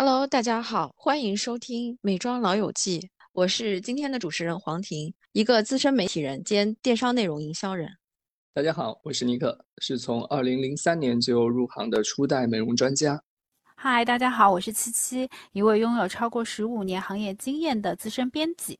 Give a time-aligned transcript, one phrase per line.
[0.00, 3.00] Hello，大家好，欢迎收听《美妆老友记》，
[3.32, 7.90] 我是今天的主持人黄婷，一个资深媒体人兼电商内容营销人。
[8.54, 13.20] 大家好，我是尼克，是从二零零三年就入行的初代美容专家。
[13.74, 18.78] 嗨，大家好，我是七七，一位拥有超过十五年行业经验的资深编辑。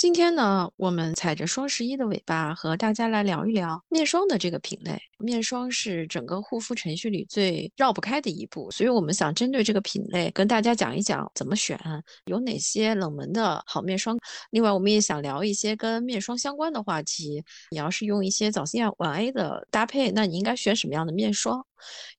[0.00, 4.98] 今天呢，我们踩着双十一的尾巴，和大家来聊一聊面霜的这个品类。
[5.18, 11.78] 面霜是整个护肤程序里最绕不开的一步，所以我们想针对这个品类，跟大家讲一讲怎么选，
[12.24, 14.18] 有哪些冷门的好面霜。
[14.52, 17.44] 另外，我们也想聊一些跟面霜相关的话题。
[17.70, 21.62] 你要是用一些早 C 晚 A 的搭配，那你应该选什么样的面霜？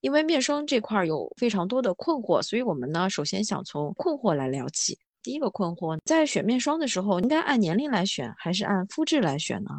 [0.02, 5.00] 因为面霜这块有非常多的困惑，所以我们呢，首先想从困惑来聊起。
[5.24, 9.70] 第一个困惑，在选面霜的时候，应该按年龄来选，还是按肤质来选呢？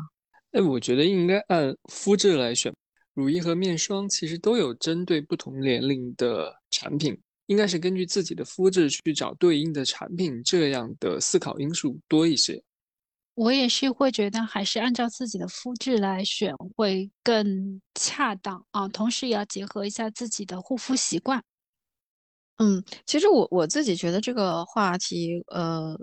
[0.53, 2.73] 哎，我觉得应该按肤质来选。
[3.15, 12.63] 乳液和面霜其实都有针对不同年龄的产品，应该是根据自己的肤质去找对应的产品，这样的思考因素多一些。
[13.35, 21.43] 我也是会觉得，还是按照自己的肤质来选会更恰当啊，同时也要结合一下自己的护肤习惯。
[22.59, 25.97] 嗯，其实我我自己觉得这个话题，呃，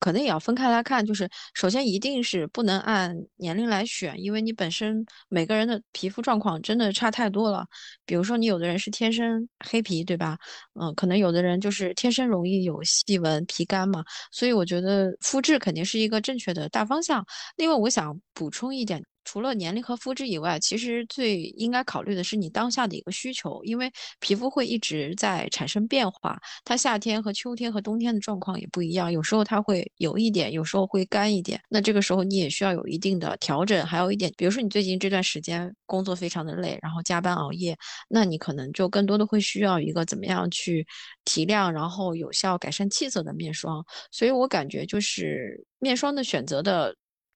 [0.00, 1.04] 可能也要分开来看。
[1.04, 7.64] 就是首先一定是不能按年龄来选，因为你本身每个人的皮肤状况真的差太多了。
[8.06, 10.36] 比如说你有的人是天生黑皮，对吧？
[10.80, 14.02] 嗯，可能有的人就是天生容易有细纹、皮干嘛。
[14.32, 17.24] 所以我觉得肤质肯定是一个正确的大方向。
[17.56, 19.04] 另外，我想补充一点。
[19.24, 33.84] 除了年龄和肤质以外，其实最应该考虑的是你当下的一个需求，因为皮肤会一直在产生变化，它夏天和秋天和冬天的状况也不一样，有时候它会油一点，有时候会干一点，那这个时候你也需要有一定的调整。
[33.86, 37.76] 还有一点，比如说你最近这段时间工作非常的累，然后加班熬夜，
[38.08, 40.86] 那你可能就更多的会需要一个怎么样去
[41.24, 43.84] 提亮，然后有效改善气色的面霜。
[44.10, 46.94] 所以我感觉就是面霜的选择的。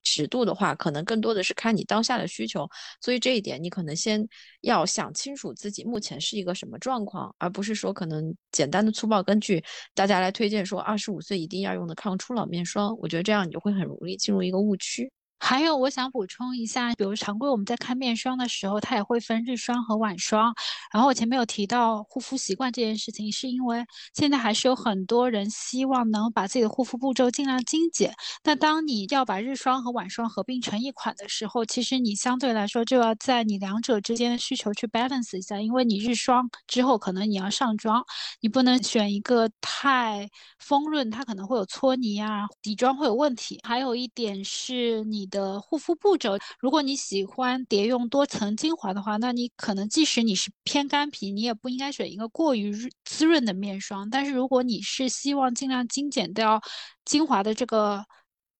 [0.09, 2.67] 尺度的话，可能更多的是看你当下的需求，
[3.03, 4.27] 所以这一点你可能先
[4.63, 9.63] 要想清楚自己目前是一个什么状况，而不是说可能简单的粗暴根据
[9.95, 15.13] 大家来推荐说二十五岁一定要用的抗初老面霜，我觉得这样你就会很容易进入一个误区。
[15.41, 20.53] 还有，我想补充一下，比如常规我们在看面霜的时候，它也会分日霜和晚霜。
[20.93, 23.84] 然后我前面有提到护肤习惯这件事情，是因为
[24.15, 28.12] 现在还是有很多人希望能把自己的护肤步骤尽量精简。
[28.44, 38.03] 那当你要把日霜和晚霜合并成一款的时候，其实你相对来说就要在你两者之间的需求去 balance 一下，因为你日霜之后可能你要上妆，
[38.41, 40.28] 你不能选一个太
[40.59, 43.60] 丰润，它可能会有搓泥啊，底妆会有问题。
[43.62, 45.28] 还有一点是你。
[45.28, 52.72] 的护肤步骤，如果你喜欢叠用多层精华的话，那你可能即使你是偏干皮，你也不应该选一个过于
[53.05, 54.09] 滋润的面霜。
[54.11, 56.61] 但是如果你是希望尽量精简掉
[57.05, 58.05] 精华的这个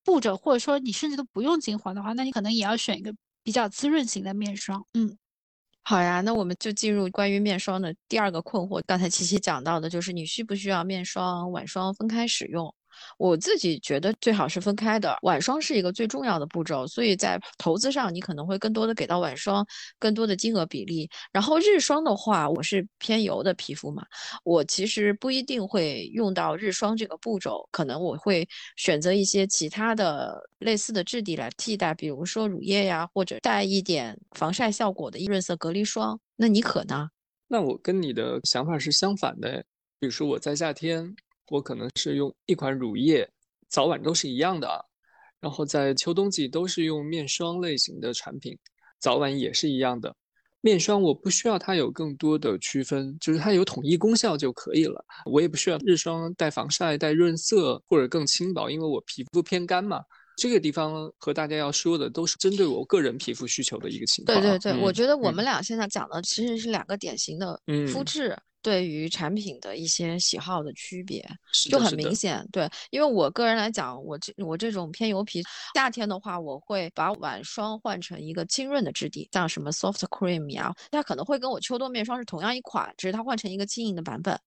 [0.05, 4.85] 步骤，或者说你甚至都不用精华的话，那你可能也要选一个比较滋润型的面霜。
[4.95, 5.17] 嗯，
[5.83, 8.83] 好呀，那我们就进入关于面霜的第二个困惑。
[8.87, 12.75] 刚才琪琪讲到的就是你需不需要面霜、晚霜分开使用？
[13.19, 19.67] 我自己觉得最好是分开的，晚霜是一个最重要的步骤，所以在投资上你可能会更多的给到晚霜
[19.99, 21.09] 更多的金额比例。
[21.33, 24.05] 然后日霜的话，我是偏油的皮肤嘛，
[24.45, 36.19] 我其实不一定会用到日霜这个步骤，可能我会选择一些其他的类似的质地来替代，比如说乳液呀，或者带一点防晒效果的润色隔离霜。
[36.37, 37.09] 那你可呢？
[37.49, 39.65] 那我跟你的想法是相反的，
[39.99, 41.15] 比如说我在夏天。
[41.51, 43.29] 我可能是用一款乳液，
[43.69, 44.85] 早晚都是一样的，
[45.41, 48.57] 然后在秋冬季都是用面霜类型的产品，
[48.99, 50.15] 早晚也是一样的。
[50.61, 55.05] 面霜我不需要它有更多的区分，就是它有统一功效就可以了。
[55.25, 60.03] 我也不需要日霜带防晒、带润色或者更轻薄，因为我皮肤偏干嘛。
[60.37, 64.41] 这个地方和大家要说的都是针对我个人皮肤需求的一个情况。
[64.41, 67.61] 对对对，我觉得我们俩现在讲的其实是两个典型的
[67.93, 68.37] 肤质。
[68.63, 71.25] 对于产品的一些喜好的区别
[71.71, 75.43] 就很明显，对，因为我个人来讲，我这我这种偏油皮，
[75.75, 84.39] 夏天的话，我会把晚霜换成一个清润的质地，像什么 soft cream 呀，它可能会跟我秋冬面霜是同样一款，只是它换成一个轻盈的版本。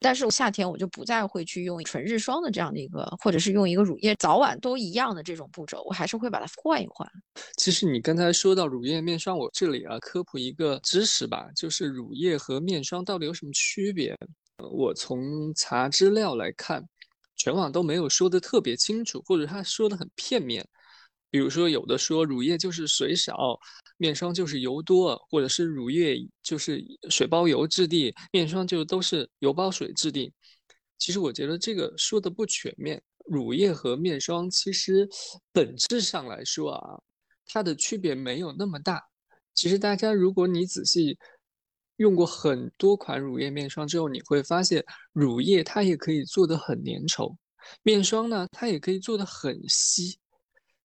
[0.00, 7.10] 但是夏天我就不再会去用纯日霜的这样的一个，或者是用一个乳液早晚都一样的这种步骤，我还是会把它换一换。
[7.56, 14.16] 其实你刚才说到乳液面霜，我这里啊科普一个知识吧，就是乳液和面霜到底有什么区别？
[14.70, 16.84] 我从查资料来看，
[17.36, 20.64] 全网都没有说的特别清楚，或者他说的很片面。
[21.30, 23.58] 比如说有的说乳液就是水少，
[23.96, 30.32] 面霜就是油多，或者是乳液就是水包油质地，面霜就都是油包水质地。
[30.98, 33.02] 其实我觉得这个说的不全面。
[33.26, 35.06] 乳液和面霜其实
[35.52, 36.98] 本质上来说啊，
[37.46, 39.02] 它的区别没有那么大。
[39.52, 41.18] 其实大家如果你仔细
[41.98, 47.36] 用过很多款乳液面霜之后，你会发现乳液它也可以做的很粘稠，
[47.82, 50.18] 面霜呢它也可以做的很稀，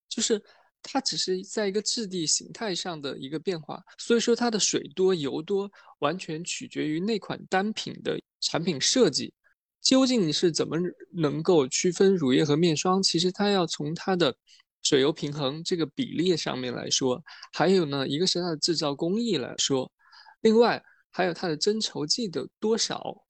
[0.10, 0.40] 就是
[0.84, 3.82] 它只是在一个质地形态上的一个变化。
[3.98, 9.34] 所以说它的水多油多完全取决于那款单品的产品设计。
[9.82, 10.78] 究竟是怎么
[11.12, 13.04] 能够区分乳液和面霜？
[13.04, 14.34] 其实它要从它的
[14.82, 17.22] 水油平衡这个比例上面来说，
[17.52, 19.92] 还有呢，一个是它的制造工艺来说，
[20.40, 20.82] 另外
[21.14, 23.24] 还有它的增稠剂的多少，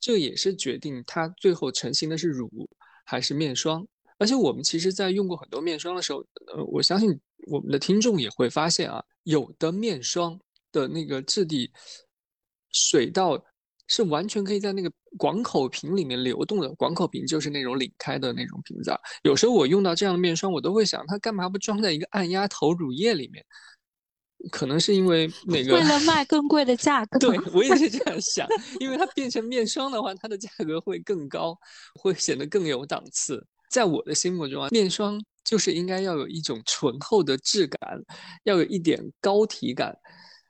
[0.00, 2.48] 这也是决定它最后成型的是乳
[3.04, 3.86] 还是面霜。
[4.16, 6.20] 而且我们其实在用过很多面霜的时候，
[6.54, 10.40] 呃，我相信我们的听众也会发现啊，有的面霜
[10.72, 11.70] 的那个质地
[12.72, 13.44] 水到。
[13.90, 18.90] 是完全可以在那个广口瓶里面流动的，广口瓶就是那种拧开的那种瓶子。
[18.90, 18.98] 啊。
[19.22, 23.42] 有时候我用到这样的面霜，我都会想，它干嘛不装在一个按压头乳液里面？
[24.50, 27.18] 可能是因为那个为了卖更贵的价格。
[27.20, 28.46] 对我也是这样想，
[28.80, 31.58] 因为它变成面霜的话，它的价格会更高，
[31.94, 33.44] 会显得更有档次。
[33.70, 38.00] 在我的心目中啊，面霜就是应该要有一种醇厚的质感，
[38.44, 39.94] 要有一点膏体感。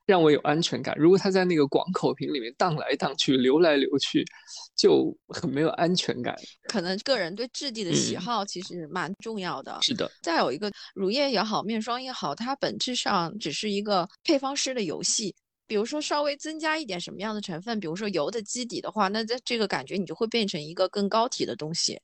[0.09, 0.97] 让我有安全感。
[0.97, 4.25] 如果它在那个广口瓶里面荡来荡去、流来流去，
[4.75, 6.35] 就很没有安全感。
[6.65, 9.79] 可能个人对质地的喜好其实蛮重要的。
[9.83, 10.11] 是的。
[10.23, 15.35] 再有一个，乳液也好，面霜也好，它本质上只是一个配方师的游戏。
[15.67, 22.01] 比如说，稍微增加一点什么样的成分，比如说油的基底的话，那在这个感觉你就会变成一个更高体的东西。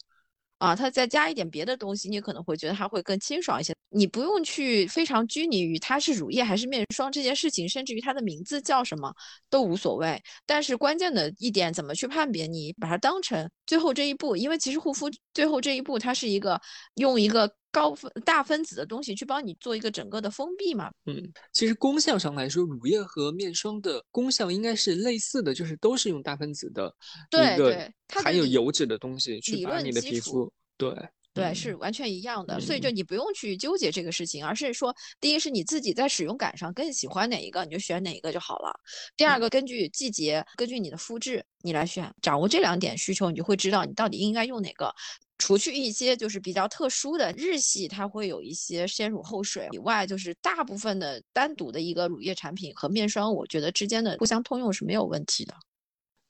[0.59, 3.75] 啊，它再加一点别的东西，你可能会觉得它会更清爽一些。
[3.91, 9.15] 你不用去非常拘泥于它是乳液还是面霜这件事情，甚至于它的名字叫什么
[9.49, 10.21] 都无所谓。
[10.47, 12.47] 但是关键的一点，怎么去判别？
[12.47, 16.61] 你把它当成最后这一步，因为其实护肤最后这一步，它是一个
[16.95, 20.91] 用一个高分大分子的东西去帮你做一个整个的封闭嘛。
[21.07, 21.21] 嗯，
[21.53, 26.95] 其实功效上来说，乳液和面霜的功效应该是类似的，就是都是用大分子的
[27.33, 30.51] 一个含有油脂的东西去把你的皮肤。
[30.77, 30.95] 对
[31.33, 38.73] 对，是完全一样的，所以就你不用去纠结这个事情，而是说，第一是你自己在使用感上更喜欢哪一个，你就选哪一个就好了。
[39.17, 42.09] 第二个，根据季节，根据你的肤质，你来选。
[42.23, 44.95] 掌握这两点需求，你就会知道你到底应该用哪个。
[45.39, 55.55] 除去一些就是比较特殊的日系，它会有一些先乳后水以外，就是大部分的单独的一个乳液产品和面霜，我觉得之间的互相通用是没有问题的。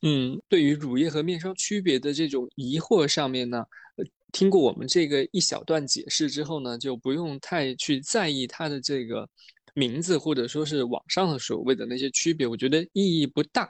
[0.02, 3.64] 嗯，对于乳液和面霜区别的这种疑惑上面呢？
[4.32, 9.28] 听过我们这个一小段解释之后呢，就不用太去在意它的这个
[9.74, 13.68] 名字，或者说是网上的所谓的那些区别，我觉得意义不大，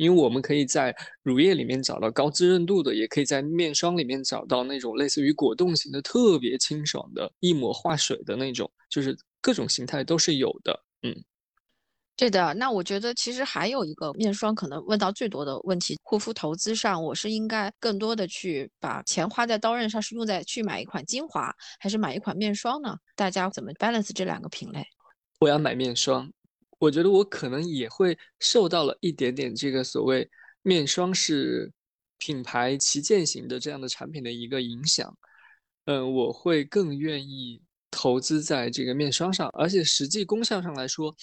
[0.00, 11.14] 因为我们可以在乳液里面找到高滋润度的，也可以在面霜里面找到那种类似于果冻型的特别清爽的，一抹化水的那种，就是各种形态都是有的，嗯。
[12.16, 22.96] 对的，那我觉得其实还有一个面霜可能问到最多的问题，护肤投资上，我是应该更多的去把钱花在刀刃上，是用在去买一款精华，还是买一款面霜呢？
[23.16, 24.82] 大家怎么 balance 这两个品类？
[25.40, 26.30] 我要买面霜，
[26.80, 30.28] 我觉得我可能也会受到了一点点这个所谓
[30.62, 31.70] 面霜是
[32.18, 35.16] 品牌旗舰型的这样的产品的一个影响，
[35.84, 41.14] 嗯，我会更愿意投资在这个面霜上，而且实际功效上来说。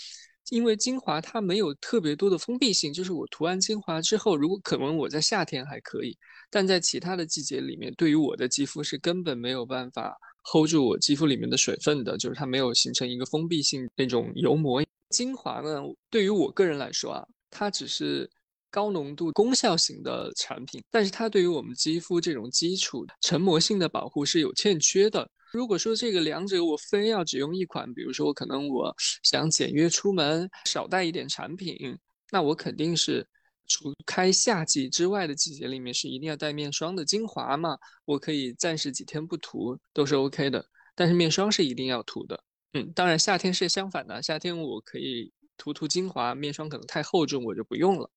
[0.49, 6.17] 因为精华它没有特别多的封闭性，就是我涂完精华之后，如果可能我在夏天还可以，
[6.49, 10.17] 但在其他的季节里面，对于我的肌肤是根本没有办法
[10.49, 14.81] hold 住我肌肤里面的水分的，就是它没有形成一个封闭性那种油膜。
[15.09, 18.29] 精华呢，对于我个人来说啊，它只是
[18.69, 25.29] 高浓度功效型的产品，但是它对于我们肌肤这种基础成膜性的保护是有欠缺的。
[25.53, 31.97] 如果说这个两者我非要只用一款，比如说我可能我想简约出门，少带一点产品，
[32.31, 33.25] 那我肯定是
[33.65, 37.05] 除开夏季之外的季节里面是一定要带面霜的。
[37.05, 42.43] 精华嘛，我可以暂时几天不涂都是 OK 的，但是面霜是一定要涂的。
[42.93, 48.09] 当然夏天是相反的，夏天我可以涂涂精华，面霜可能太厚重，我就不用了。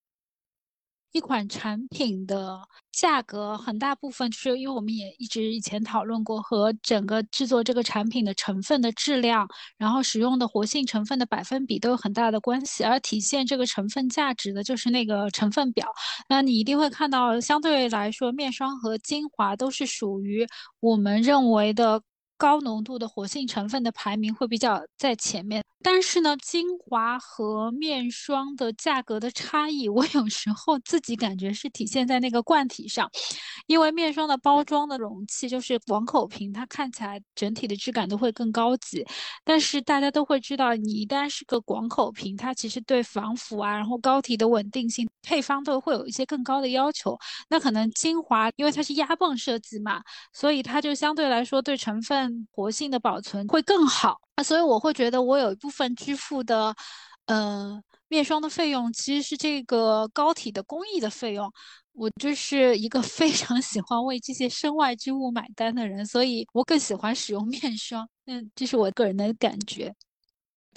[1.13, 2.61] 一款产品的
[2.93, 9.45] 价格很大部分就是因为我们也一直以前讨论过，和整个制作这个产品的成分的质量，
[9.77, 12.85] 然后使用的活性成分的百分比都有很大的关系。
[12.85, 15.85] 而体现这个成分价值的就是那个成分表。
[16.29, 20.47] 那你一定会看到，相对来说，面霜和精华都是属于
[20.79, 22.01] 我们认为的
[22.41, 25.63] 高浓度的活性成分的排名会比较在前面。
[25.83, 33.11] 但是呢，精华和面霜的价格的差异， 我有时候自己感觉是体现在那个罐体上，
[33.67, 39.07] 因为面霜的包装的容器就是广口瓶，它看起来整体的质感都会更高级。
[39.43, 47.19] 但是大家都会知道，你一旦是个广口瓶，它其实对防腐啊，然后膏体的稳定性、配方都会有一些更高的要求。
[47.49, 54.21] 那可能精华，因为它是压泵设计嘛，所以它就相对来说对成分活性的保存会更好。
[54.43, 56.75] 所以我会觉得，我有一部分支付的，
[57.27, 61.51] 呃，面霜的费用其实是这个膏体的工艺的费用。
[61.93, 68.09] 我就是一个 非常喜欢为这些身外之物买单的人，所以我更喜欢使用面霜。
[68.27, 69.95] 嗯，这是我个人的感觉。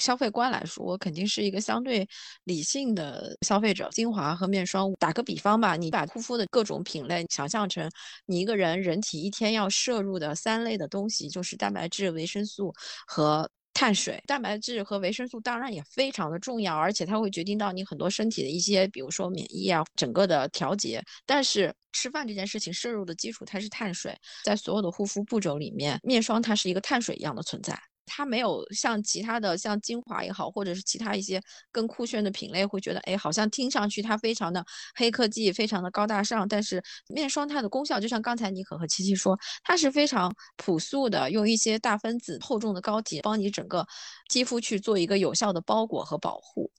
[0.01, 2.07] 消费观来说，我肯定是一个相对
[2.45, 3.89] 理性的消费者。
[3.91, 7.89] 精华和面霜，打个比方吧，你把护肤的各种品类想象成
[8.25, 12.73] 你一个人人体一天要摄入的三类的东西，就是蛋白质、维生素
[13.05, 14.21] 和碳水。
[14.25, 21.03] 蛋白质和维生素当然也非常的重要，而且它会决定到你很多身体的一些，比如说免疫啊，整个的调节。
[21.25, 27.79] 但是吃饭这件事情摄入的基础它是碳水，在所有的护肤步骤里面，面霜它是一个碳水一样的存在。
[28.05, 31.41] 它没有像其他的像精华也好，或者是其他一些
[31.72, 34.63] 更酷炫的品类，会觉得哎，好像听上去它非常的
[34.95, 36.48] 黑科技，非常的高大上。
[36.48, 43.86] 但是面霜它的功效，就像刚才妮可和七七说，它是非常朴素的，用一些大分子厚重的膏体，帮你整个
[44.29, 46.72] 肌肤去做一个有效的包裹和保护。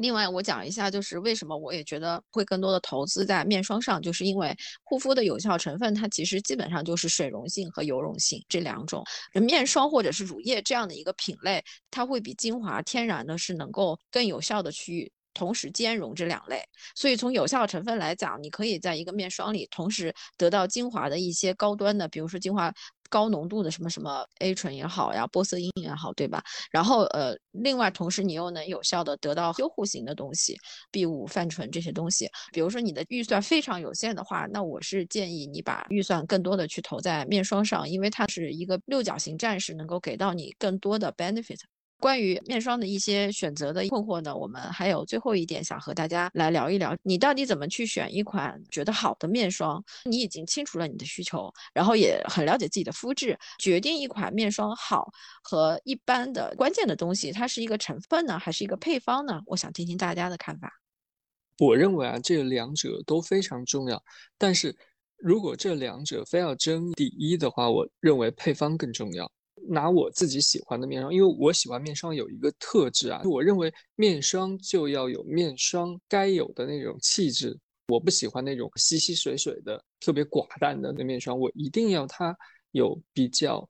[0.00, 9.04] 另外，我讲一下，就是为什么我也觉得会更多的投资在面霜上，就是因为护肤的有效成分，它其实基本上就是水溶性和油溶性这两种。
[9.34, 16.62] 面霜或者是乳液这样的一个品类，它会比精华天然的是能够更有效的去同时兼容这两类。
[16.94, 22.72] 所以从有效成分来讲，你可以在一个面霜里同时得到精华的一些高端的，比如说精华。
[23.12, 26.40] 高浓度的什么什么 A 醇也好呀，玻色因也好，对吧？
[26.70, 30.56] 然后呃，另外同时你又能有效的得到修护型的东西
[30.92, 32.28] ，B 五泛醇这些东西。
[32.52, 41.58] 比如说你的预算非常有限的话，那我是建议你把预算更多的去投在面霜上，因为它是一个六角形战士，能够给到你更多的 benefit。
[42.00, 49.84] 关于面霜的一些选择的困惑呢，我们还有最后一点想和大家来聊一聊，你到底怎么去选一款觉得好的面霜？
[50.04, 59.40] 你已经清楚了你的需求，然后也很了解自己的肤质，决定一款面霜好和一般的关键的东西，它是一个成分呢，还是一个配方呢？
[59.44, 60.72] 我想听听大家的看法。
[61.58, 64.02] 我认为啊，这两者都非常重要，
[64.38, 64.74] 但是
[65.18, 69.30] 如果这两者非要争第一的话，我认为配方更重要。
[69.68, 77.58] 拿我自己喜欢的面霜，因为我喜欢面霜有一个特质啊，我认为面霜就要有面霜该有的那种气质。
[77.88, 82.36] 我不喜欢那种稀稀水水的、特别寡淡的那面霜，我一定要它
[82.70, 83.68] 有比较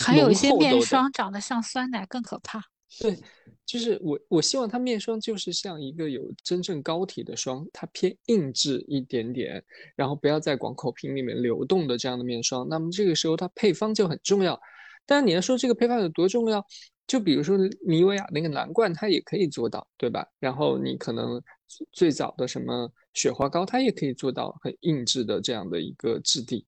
[0.00, 2.62] 还有一些面霜长得像酸奶更可怕。
[2.98, 3.18] 对，
[3.66, 9.62] 就是我我希望它面霜就是像一个有真正膏体的霜，它偏硬质一点点，
[9.96, 12.66] 然后不要在广口瓶里面流动的这样的面霜。
[12.68, 14.58] 那么这个时候它配方就很重要。
[15.06, 16.64] 但是你要说这个配方有多重要，
[17.06, 20.26] 就比如说妮维雅那个蓝罐，它也可以做到，对吧？
[20.38, 21.42] 然后你可能
[21.90, 26.64] 最早的什么雪花膏，它也可以做到很硬质的这样的一个质地。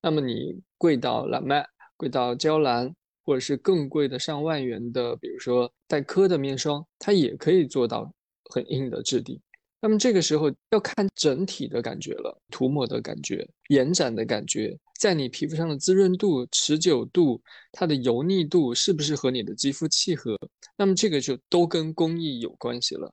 [0.00, 1.66] 那么你贵到蓝麦，
[1.96, 8.12] 贵到娇兰，或者是更贵的上万元的，比如说黛珂的面霜，它也可以做到
[8.50, 9.40] 很硬的质地。
[9.80, 20.38] 那么这个时候要看整体的感觉了，涂抹的感觉、延展的感觉，在你皮肤上的滋润度、持久度、它的油腻度是不是和你的肌肤契合？
[20.76, 23.12] 那么这个就都跟工艺有关系了，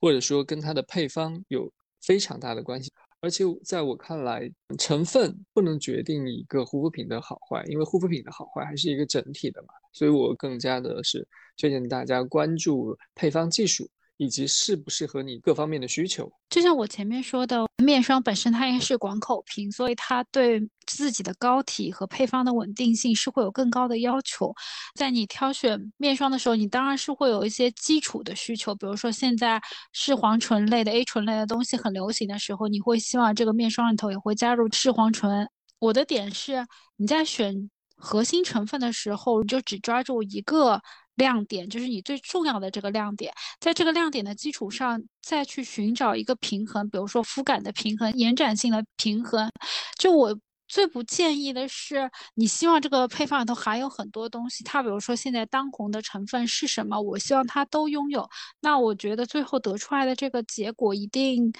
[0.00, 2.92] 或者说跟它的配方有非常大的关系。
[3.20, 9.68] 而且在我看来，成分不能决定一个护肤品的好坏，因为护肤品的好坏还是一个整体的嘛。
[9.92, 13.88] 所以我更加的是推荐大家关注配方技术。
[14.18, 24.54] 以及适不适合你各方面的需求，就像我前面说的，面霜本身它应该是广口瓶，所以它对自己的膏体和配方的稳定性是会有更高的要求。
[24.94, 29.60] 在你挑选面霜的时候，你当然是会有一些基础的需求，比如说现在
[29.92, 35.46] 视黄醇类的 A 醇类的东西很流行的时候，你会希望这个面霜里头也会加入视黄醇。
[35.78, 40.80] 我的点是，你在选核心成分的时候，你就只抓住一个。
[41.16, 49.50] 亮点就是你最重要的这个亮点，在这个亮点的基础上，再去寻找一个平衡，比如说肤感的平衡、延展性的平衡。
[49.98, 58.28] 就我最不建议的是，你希望这个配方里头含有很多东西，它比如说现在当红的成分是什么，我希望它都拥有。
[58.60, 61.52] 那我觉得最后得出来的这个结果一定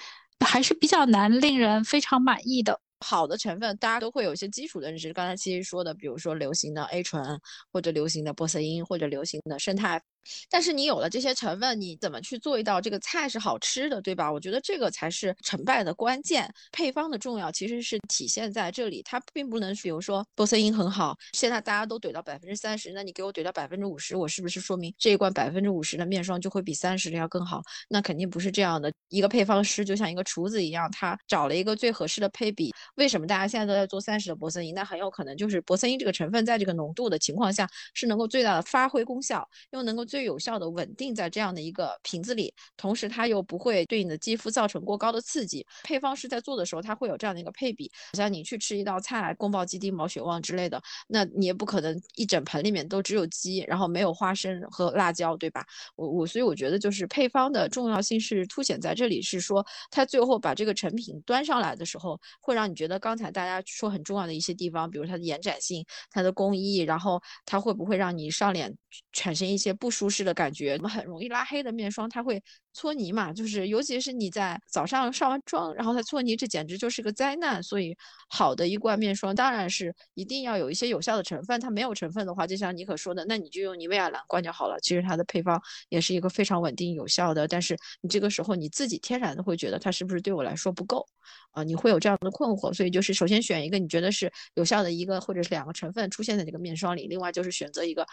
[0.45, 2.79] 还是比较难令人非常满意的。
[2.99, 5.13] 好的成分，大家都会有一些基础的认识。
[5.13, 7.39] 刚才其实说的，比如说流行的 A 醇，
[7.71, 10.01] 或者流行的玻色因，或者流行的生态，
[10.49, 14.31] 但是你有了这些成分，你怎么去做一道这个菜是好吃的，对吧？
[14.31, 16.51] 我觉得这个才是成败的关键。
[16.71, 27.61] 配方的重要其实是体现在这里，它并不能比如说玻色因很好，现在大家都怼到百分之三十，那你给我怼到百分之五十，我是不是说明这一罐百分之五十的面霜就会比三十的要更好？
[27.89, 28.91] 那肯定不是这样的。
[29.09, 32.73] 一个配方师就像一个厨子一样，他找了一个最合适的配比。
[32.95, 34.73] 为什么大家现在都在做三十的玻色因？
[34.73, 45.63] 那很有可能就是玻色因这个成分在这个浓度的情况下是能够最大的发挥功效，又能够最最有效的稳定在这样的一个瓶子里，同时它又不会对你的肌肤造成过高的刺激。
[45.83, 47.91] 配方师在做的时候，他会有这样的一个配比。
[48.13, 55.63] 像你去吃一道菜，宫保鸡丁、毛血旺之类的，那你也不可能一整盆里面都只有鸡，然后没有花生和辣椒，对吧？
[55.95, 68.75] 我我所以我觉得就是配方的重要性是凸显在这里，是说它最后把这个成品端上来的时候，会让你觉得刚才大家说很重要的一些地方，比如它的延展性、它的工艺，然后它会不会让你上脸
[69.11, 70.75] 产生一些不舒适的感觉？
[70.75, 72.41] 我们很容易拉黑的面霜，它会
[72.73, 77.61] 搓泥嘛，就是尤其是你在早上上完妆，然后它搓泥，这简直就是个灾难。
[77.61, 77.95] 所以
[78.29, 84.77] 好的一罐面霜当然是一定要有一些有效的成分，它没有成分的话，就像妮可说的，那你就用妮维雅蓝罐就好了。
[84.81, 91.05] 其实它的配方也是一个非常稳定有效的，但是你这个时候你自己天然的会觉得它是不是对我来说不够
[91.51, 91.63] 啊？
[91.63, 98.05] 你会有这样的困惑，所以就是首先选一个你觉得是有效的一个或者是两个成分出现在这个面霜里，另外就是选择一个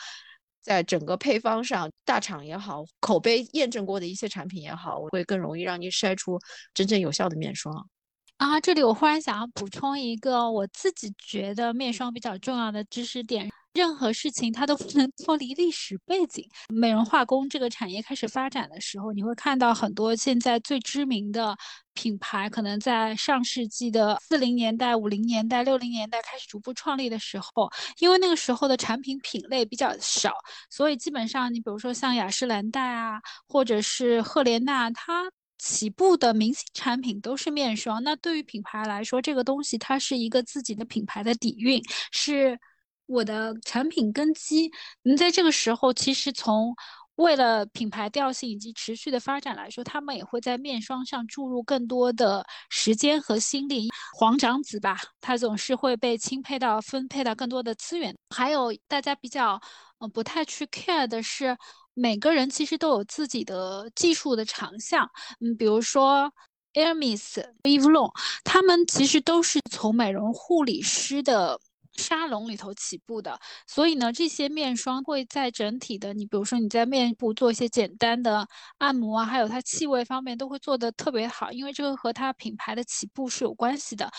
[0.65, 6.39] 在整个配方上大厂也好，口碑验证过的一些产品也好，会更容易让你筛出
[6.73, 7.89] 真正有效的面霜。
[8.37, 13.51] 啊，这里我忽然想要补充一个我自己觉得面霜比较重要的知识点。
[13.73, 16.49] 任何事情它都不能脱离历史背景。
[16.69, 21.57] 美容化工这个产业开始发展的时候，你会看到很多现在最知名的
[21.93, 30.33] 品牌，可能在上世纪的四零年代、五零年代、六零年代开始逐步创立的时候，因为那个时候的产品品类比较少，
[30.71, 38.03] 所以基本上你比如说像雅诗兰黛啊，或者是赫莲娜，它起步的明星产品都是面霜。
[38.03, 42.59] 那对于品牌来说，这个东西它是一个自己的品牌的底蕴，是。
[43.07, 44.71] 我的产品根基，
[45.03, 46.75] 你在这个时候，其实从
[47.17, 53.91] 为了品牌调性以及持续的发展来说，他们也会在面霜上注入更多的时间和心力。
[54.15, 58.17] 黄长子吧，他总是会被钦佩到分配到更多的资源。
[58.31, 59.61] 还有大家比较
[59.99, 61.55] 嗯不太去 care 的是，
[61.95, 65.09] 每个人其实都有自己的技术的长项。
[65.41, 66.33] 嗯，比如说
[66.75, 68.11] Hermes、e v e l o n
[68.45, 71.59] 他们其实都是从美容护理师的。
[71.97, 78.47] 沙龙里头起步的，所以呢，这些面霜会在整体的，你比如说你在面部做一些简单的
[78.79, 84.11] 按摩啊，还有它气味方面都会做得特别好，因为这个和它品牌的起步是有关系的。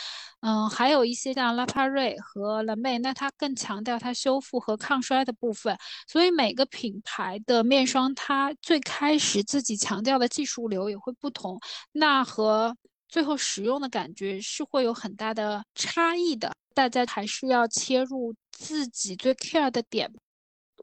[0.41, 11.59] 嗯，还有一些像拉帕瑞和蓝妹，那它更强调它修复和抗衰的部分，所以每个品牌的面霜它最开始自己强调的技术流也会不同，
[11.91, 12.75] 那和。
[13.15, 20.11] 最后使用的感觉是会有很大的差异的，大家还是要切入自己最 care 的点。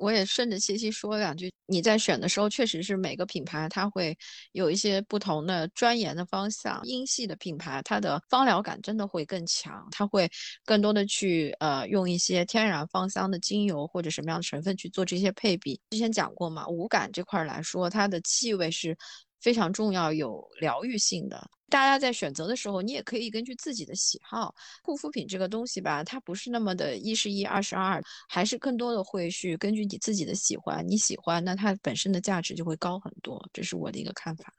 [0.01, 4.17] 我也顺着七七说两句，你在选的时候，确实是每个品牌它会
[4.53, 6.81] 有一些不同的钻研的方向。
[6.85, 10.27] 英系的品牌，它的芳疗感真的会更强，它会
[10.65, 15.79] 更多的去呃用一些天然芳香的精油或者什么样的成分去做这些配比。
[15.91, 18.97] 之前讲过嘛，无感这块来说，它的气味是。
[19.43, 21.51] 非常重要，有疗愈性的。
[21.69, 24.55] 大家在选择的时候，你也可以根据自己的喜好。
[24.83, 30.87] 护肤品这个东西吧，它不是那么的一是一，二是二，还是更多的会去根据你自己的喜欢。
[30.87, 33.43] 你喜欢，那它本身的价值就会高很多。
[33.53, 34.53] 这是我的一个看法。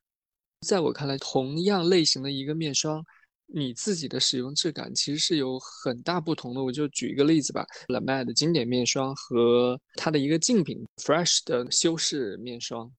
[0.68, 3.06] 在我看来，同样类型的一个面霜，
[3.46, 6.64] 你自己的使用质感其实是有很大不同的。
[6.64, 12.92] 我就举一个例子吧，La Mer 的经典面霜和它的一个竞品 Fresh 的修饰面霜。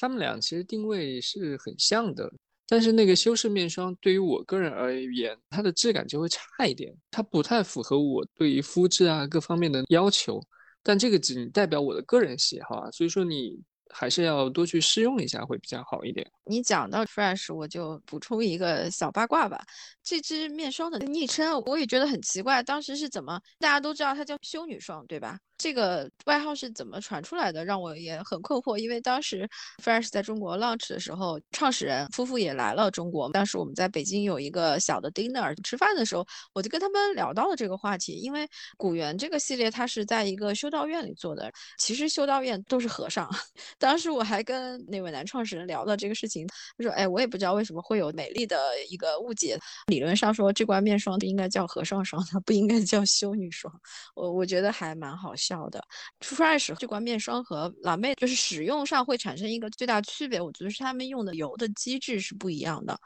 [0.00, 2.32] 他们俩其实定位是很像的，
[2.66, 10.40] 但是那个修饰面霜对于我个人而言，它的质感就会差一点，它不太符合我对于肤质啊各方面的要求。
[10.82, 13.60] 但这个仅代表我的个人喜好啊，所以说你
[13.92, 16.26] 还是要多去试用一下会比较好一点。
[16.46, 19.62] 你讲到 Fresh，我就补充一个小八卦吧，
[20.02, 25.38] 这支面霜的昵称我也觉得很奇怪，当时是怎么大家都知道它叫修女霜，对吧？
[25.60, 28.78] 这个外号是怎么传出来的，让我也很困惑。
[28.78, 29.46] 因为当时
[29.84, 33.28] Fresh 在中国 launch 的时候，创始人夫妇也来了中国。
[33.30, 38.14] 当时我们在北京有一个小的 dinner 吃饭的时候，我就跟他们聊到了这个话题。
[38.14, 43.28] 因为古源这个系列它是在一个修道院里做的，其实修道院都是和尚。
[43.78, 46.46] 当时我还跟那位男创始人聊到这个事情，
[46.78, 48.56] 他说：“哎，我也不知道为什么会有美丽的
[48.88, 49.58] 一个误解。
[49.88, 53.70] 理论上说，这罐面霜应该叫和尚霜，它不应该叫修女霜。”
[54.16, 55.49] 我我觉得还蛮好笑。
[55.50, 55.82] 效的。
[56.20, 62.96] Fresh 这款面霜和老妹就是使用上会产生一个最大区别，我觉得是他们用的油的机制是不一样的。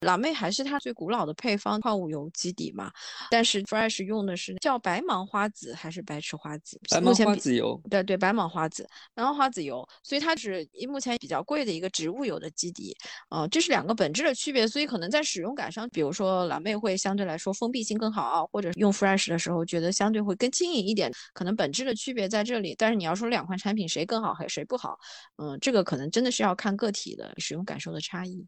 [0.00, 2.90] 老妹还是它最古老的配方，矿物油基底嘛，
[3.30, 6.80] 但是 Fresh 用的是叫白芒花籽还是白池花籽？
[6.90, 7.80] 白芒花籽油。
[7.88, 8.82] 对对，白芒花籽，
[9.14, 12.96] 白芒花籽油，所以它是目前比较贵的一个植物油的基底。
[13.28, 22.74] 啊，这是两个本质的区别，所以可能在使用感上，比如说老妹会相对来说封闭性更好，或者用 Fresh 的时候觉得相对会更轻盈一点，可能本质的区别在这里。
[22.76, 24.98] 但是你要说两款产品谁更好还谁不好，
[25.36, 28.46] 嗯，这个可能真的是要看个体的使用感受的差异。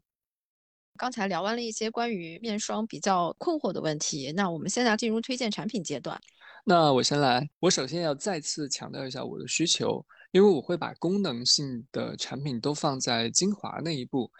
[0.97, 6.17] 刚才聊完了一些关于面霜比较困惑的问题，那我们现在进入推荐产品阶段。
[6.63, 14.31] 那我先来，我首先要再次强调一下我的需求，因为我会把功能性的产品都放在精华那一步。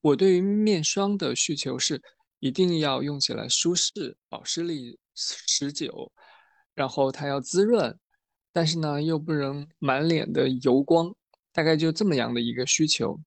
[0.00, 2.02] 我对于面霜的需求是
[2.40, 6.12] 一定要用起来舒适、保湿力持久，
[6.74, 7.96] 然后它要滋润，
[8.56, 11.14] 但是呢又不能满脸的油光，
[11.52, 13.20] 大概就这么样的一个需求。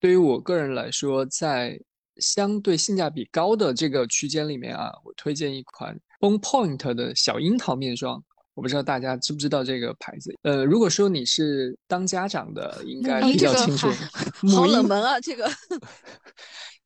[0.00, 1.78] 对于我个人来说，在
[2.16, 8.24] 相对性价比高的这个区间里面啊，我推荐一款 Bonpoint 的小樱桃面霜。
[8.54, 10.34] 我不知道大家知不知道这个牌子？
[10.42, 13.88] 呃，如果说你是当家长的，应该比较清楚。
[14.48, 15.50] 好冷门啊，这个。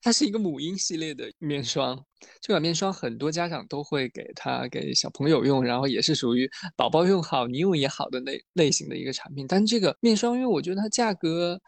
[0.00, 1.98] 它是一个母婴系列的面霜，
[2.40, 9.44] 这款面霜很多家长都会给它给小朋友用，然后也是属于宝宝用好、你用也好的类类型的一个产品。
[9.48, 11.60] 但这个面霜，因为我觉得它价格，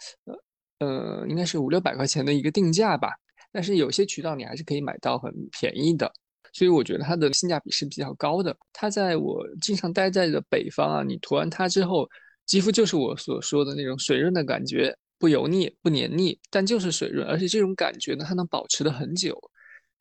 [0.78, 3.10] 呃呃，应该是五六百块钱的一个定价吧，
[3.50, 6.10] 但是有些渠道你还是可以买到很便宜的。
[6.52, 8.56] 所以我觉得它的性价比是比较高的。
[8.72, 12.08] 它在我经常待在的北方啊，你涂完它之后，
[12.46, 19.38] 肌肤就是我所说的那种水润的感觉，不油腻、不黏腻，但就是水润，而且这种感觉呢，它能保持的很久。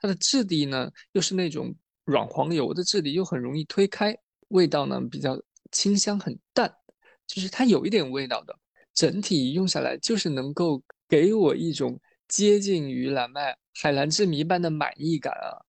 [0.02, 5.40] 它的质地呢，又是那种软黄油的质地，又很容易推开，味道呢比较
[5.72, 6.74] 清香很淡，
[7.28, 8.56] 就是它有一点味道的。
[8.96, 15.69] 整体用下来就是能够给我一种接近于蓝麦海蓝之谜般的满意感啊。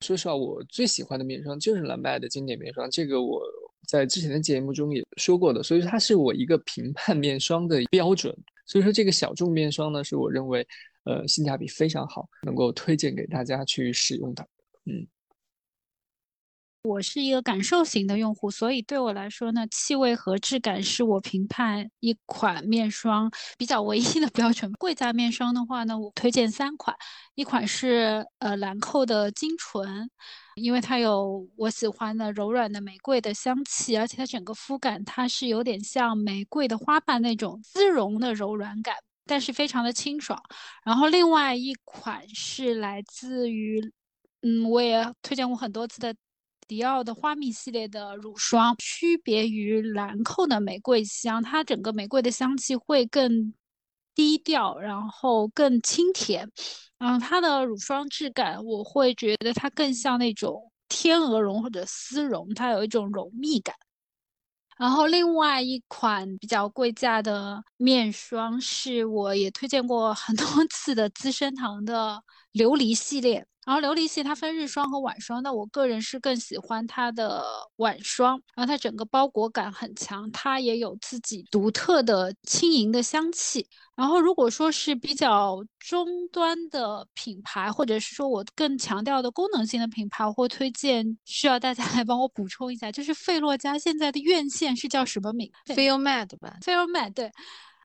[0.00, 3.42] 说实话，我最喜欢的面霜就是蓝白的经典面霜，这个我
[3.86, 8.36] 在之前的节目中也说过的，所以它是我一个评判面霜的标准。
[8.66, 10.66] 所以说这个小众面霜呢，是我认为
[11.04, 14.46] 呃性价比非常好，能够推荐给大家去使用的。
[14.84, 15.06] 嗯。
[16.82, 24.72] 我是一个感受型的用户，所以对我来说呢，气味和质感是我评判一款面霜比较唯一的标准。
[24.74, 26.96] 贵价面霜的话呢，我推荐三款，
[27.34, 30.08] 一款是呃兰蔻的精纯，
[30.54, 38.94] 因为它有我喜欢的柔软的玫瑰的香气，而且它整个肤感它是有点像玫瑰的花瓣那种丝绒的柔软感，
[39.26, 40.40] 但是非常的清爽。
[40.84, 43.80] 然后另外一款是来自于，
[44.42, 46.14] 嗯，我也推荐过很多次的。
[46.68, 53.52] 迪奥的花蜜系列的乳霜，区别于兰蔻的玫瑰香，它整个玫瑰的香气会更
[54.14, 56.48] 低调，然后更清甜。
[56.98, 63.74] 嗯，它的乳霜质感，我会觉得它更像那种天鹅绒或者丝绒，它有一种柔密感。
[64.76, 73.44] 然后另外一款比较贵价的面霜，是我也推荐过很多次的资生堂的琉璃系列。
[73.68, 77.44] 然后琉璃系它分日霜和晚霜，那我个人是更喜欢它的
[77.76, 78.40] 晚霜。
[78.54, 83.68] 然后它整个包裹感很强，它也有自己独特的轻盈的香气。
[83.94, 97.30] 然后如果说是比较中端的品牌，或者是说我更强调的功能性的品牌，我会推荐需要大家来帮我补充一下，就是费洛嘉现在的院线是叫什么名 f e e l Mad 吧 f e e l Mad 对。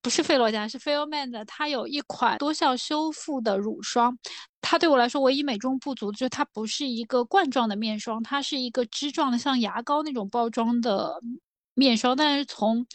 [0.03, 1.45] 不是费洛嘉，是 f e e l Man 的。
[1.45, 4.15] 它有一款多效修复的乳霜，
[4.61, 11.17] 它对我来说唯一美中不足就是它不是一个罐状的面霜，它是一个支状的，像牙膏那种包装的
[11.73, 12.17] 面霜。
[12.17, 12.85] 但是从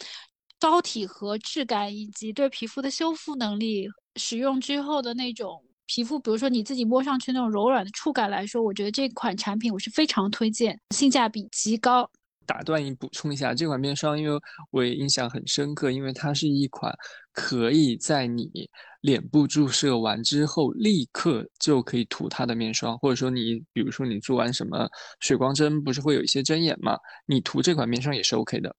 [0.59, 12.07] 膏体和质感以及对皮肤的修复能力，使用之后的那种皮肤，比如说你自己摸上去那种柔软的触感来说，我觉得这款产品我是非常推荐，性价比极高。
[12.49, 16.91] 打断你补充一下，这款面霜因为我也印象很深刻，因为它是一款
[17.31, 18.67] 可以在你
[19.01, 26.97] 脸部注射完之后立刻就可以涂它的面霜，或者说你比如说你做完什么水光针，不是会有一些针眼吗？
[27.27, 28.75] 你涂这款面霜也是 OK 的。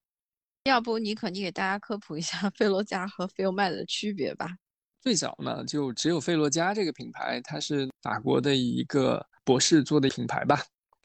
[0.65, 4.49] 要不你可你给大家科普一下菲洛嘉和菲欧曼的区别吧？
[4.99, 10.61] 最早呢，就只有菲洛嘉这个品牌，它是法国的一个博士做的品牌吧，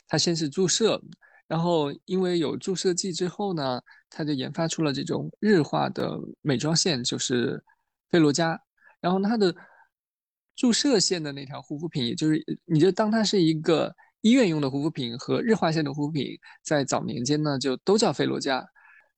[0.09, 1.00] 它先是注射。
[1.48, 3.80] 然后，因为有注射剂之后呢，
[4.11, 7.62] 他就研发出了这种日化的美妆线，就是
[8.11, 8.61] 菲洛嘉。
[9.00, 9.54] 然后它的
[10.56, 18.66] 注射线的那条护肤品，也就是你就当它是一个医院用的护肤品和日化线的护肤品，在早年间呢就都叫菲洛嘉。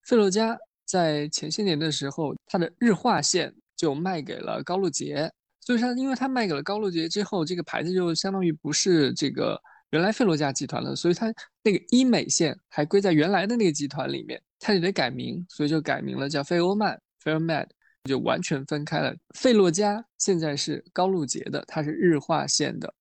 [0.03, 9.59] 菲洛嘉在前些年的时候，它的日化线就卖给了高露洁，所以它因为它卖给了高露洁之后，这个牌子就相当于不是这个
[9.91, 17.67] 原来菲洛嘉集团了，所以它那个医美线还归在原来的那个集团里面，它就得改名，所以就改名了叫菲欧曼 （Fairmed），
[18.05, 19.15] 就完全分开了。
[19.35, 22.93] 菲洛嘉现在是高露洁的，它是日化线的，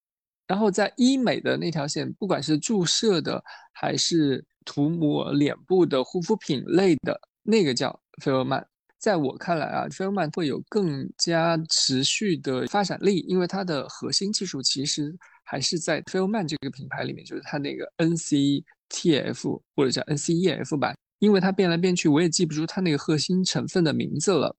[0.47, 8.65] 然后在医美的那条线，不管是注射的还是涂抹脸部的护肤品类的那个叫菲欧曼，
[8.97, 15.13] 在我看来啊，菲欧曼会有更加持续的发展力，因为它的核心技术其实
[15.49, 24.53] 还是在菲欧曼这个品牌里面，就是它那个 NCTF 或者叫 NCEF 吧，因为它变来变去，我也记不住它那个核心成分的名字了。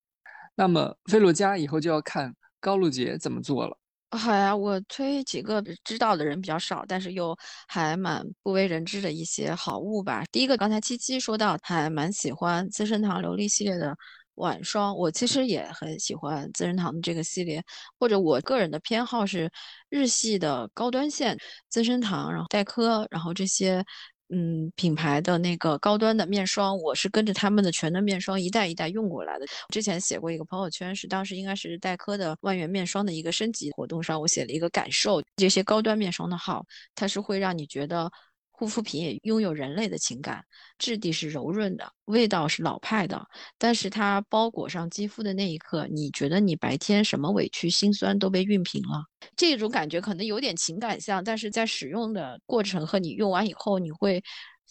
[0.54, 3.78] 那么菲洛嘉以后就要看高露洁怎么做了。
[4.12, 10.24] 好呀，我推几个知道的人比较少，但是又还蛮不为人知的一些好物吧。
[10.32, 13.94] 第一个，刚才七七说到，还蛮喜欢资生堂琉璃系列的
[14.38, 17.62] 晚霜，我其实也很喜欢资生堂的这个系列，
[17.98, 19.50] 或者我个人的偏好是
[19.88, 23.84] 日系的高端线，资生堂，然后黛珂，然后这些。
[24.30, 29.46] 嗯，品牌的那个高端的面霜，我是跟着他们的全能面霜一代一代用过来的。
[29.70, 36.62] 之前写过一个朋友圈，是当时应该是黛珂的万元面霜的一个升级活动上，我写了一个感受，这些高端面霜的好，
[36.94, 38.10] 它是会让你觉得。
[38.58, 40.44] 护肤品也拥有人类的情感，
[40.78, 43.24] 质地是柔润的，味道是老派的，
[43.56, 49.04] 但是它包裹上肌肤的那一刻，你觉得你白天什么委屈心酸都被熨平了。
[49.36, 54.20] 这种感觉可能有点情感像，但是在使用的过程和你用完以后，你会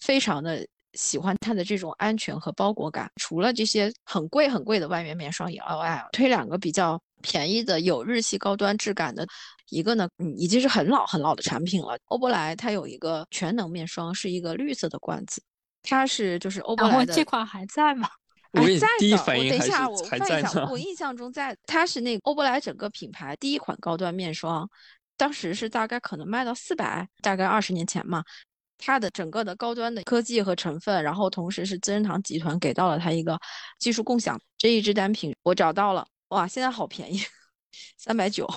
[0.02, 3.10] 非常的喜欢它的这种安全和包裹感。
[3.16, 9.28] 除了这些很贵很贵的万元面霜以外，推两个比较便宜的有日系高端质感的。
[9.70, 11.98] 一个呢，嗯，已经是很老很老的产品了。
[12.06, 15.42] 欧珀莱它有一个全能面霜，是一个绿色的罐子，
[15.84, 17.14] 它是就是欧珀莱的。
[17.14, 18.08] 这款还在吗？
[18.56, 19.18] 还在的。
[19.18, 24.68] 我等一下，我问一下，我印象中在，它是那个欧珀莱整个品牌第一款高端面霜，
[25.18, 28.24] 当时是大概可能卖到四百，大概二十年前嘛。
[28.78, 33.38] 它的整个的高端的科技和成分，然后同时是资生堂集团给到了它一个
[33.80, 34.40] 技术共享。
[34.58, 37.22] 这一支单品我找到了，哇，现在好便宜，
[37.98, 38.48] 三百九。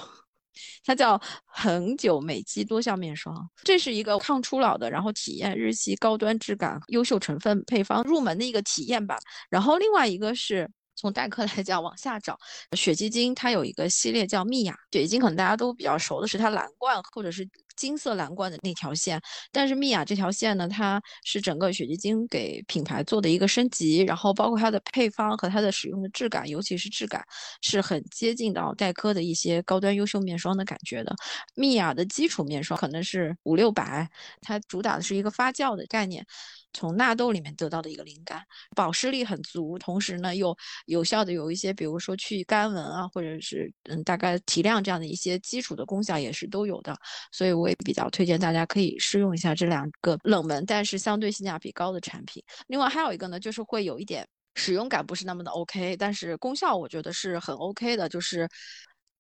[0.85, 9.19] 它叫恒久美肌多效面霜，这是一个抗初老的，然后体验日系高端质感、优秀成分配方入门的一个体验版。
[9.49, 12.39] 然后另外一个是从黛珂来讲往下找，
[12.77, 17.49] 雪肌精它有一个系列叫蜜雅，雪肌精可能大家都比较熟的是它蓝罐或者是。
[17.81, 19.19] 金色蓝罐的那条线，
[19.51, 27.25] 但是蜜雅这条线呢，它是整个雪肌精给品牌做的一个升级，然后包括它的配方和它的使用的质感，尤其是质感
[27.63, 31.17] 是很接近到黛珂的一些高端优秀面霜的感觉的。
[31.55, 34.07] 蜜雅的基础面霜可能是五六百，
[34.43, 36.27] 它主打的是一个发酵的概念。
[36.73, 38.43] 从纳豆里面得到的一个灵感，
[38.77, 40.57] 保湿力很足，同时呢又
[40.87, 46.97] 有效的有一些，比如说去干纹啊，或者是嗯大概提亮这样的一些基础的功效也是都有的，
[47.33, 52.43] 所以我也比较推荐大家可以试用一下这两个冷门但是相对性价比高的产品。
[52.69, 58.49] 另外还有一个呢，就是会有一点使用感不是那么的 OK，但是功效我觉得是很 OK 的，就是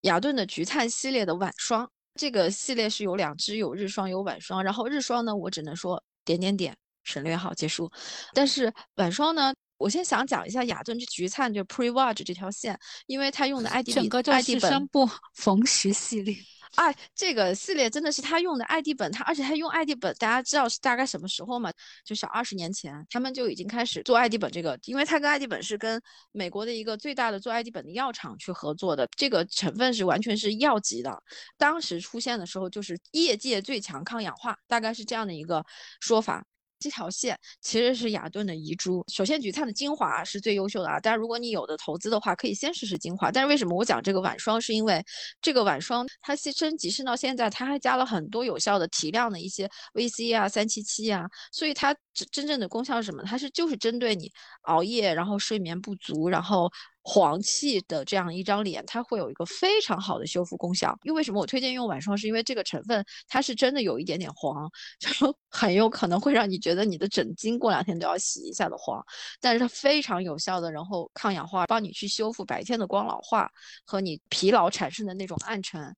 [0.02, 6.76] 雅顿的橘灿系列的晚霜，这个系列是有两支，有日霜有晚霜，然后日霜呢我只能说点点点。
[7.04, 7.90] 省略号结束，
[8.32, 9.52] 但是晚霜呢？
[9.78, 16.36] 我先想讲一下雅顿这橘灿就 Pre Watch 这条线，因为它用的 ID 整个就是生不逢时系列。
[16.76, 21.72] 哎，这个系列真的是他用的 ID 本，他而且他用 ID 本，大家知道是大概什么时候吗？
[22.04, 31.20] 就是二十年前，他们就已经开始做 ID 本这个，因为他跟 ID 本是跟美国的一个最大的做 ID 本的药厂去合作的，这个成分是完全是药级的。
[31.58, 35.64] 当时出现的时候就是业界最强抗氧化，大概是这样的一个
[36.00, 36.44] 说法。
[36.80, 39.04] 这条线其实是雅顿的遗珠。
[39.12, 40.98] 首先，橘灿的精华是最优秀的啊。
[40.98, 43.30] 但如果你有的投资的话，可以先试试精华。
[43.30, 44.58] 但是为什么我讲这个晚霜？
[44.60, 45.04] 是因为
[45.42, 53.22] 这个晚霜它升级升到现在，它还加了很多有效的提亮的一些 VC 啊、三七七啊，所以它真真正的功效是什么？
[53.24, 56.70] 它是就是针对你熬夜，然后睡眠不足，然后。
[57.02, 60.96] 黄气的这样一张脸，它会有一个非常好的修复功效。
[61.02, 61.40] 因为什么？
[61.40, 69.02] 我推荐用晚霜，是因为这个成分它是真的有一点点黄，就很有可能会让你觉得你的枕巾过两天都要洗一下的黄。
[69.40, 73.50] 但是它非常有效的，然后抗氧化，帮你去修复白天的光老化
[73.86, 75.96] 和你疲劳产生的那种暗沉。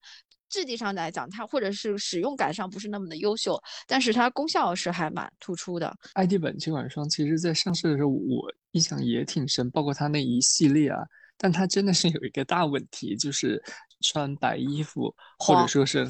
[0.53, 5.93] 质地上来讲，它或者是使用感上不是那么的优秀，但是它功效是还蛮突出的。
[6.13, 10.99] 艾迪本这款霜，其实在上市的时候我印象也挺深，包括它那一系列啊，
[11.39, 13.61] 但它真的是有一个大问题，就是
[14.03, 16.07] 穿白衣服或者说是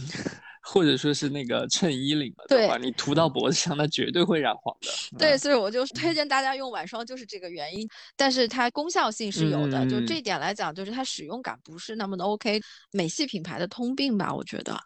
[0.62, 5.18] 或者说是那个衬衣领了的话，你涂到脖子上，那绝对会染黄的。
[5.18, 7.86] 对，所以我就推荐大家用晚霜，就是这个原因。
[8.16, 12.60] 但是它功效性是有的，就这一点来讲，就是它使用感不是那么的 OK。
[12.92, 14.78] 美系品牌的通病吧，我觉得。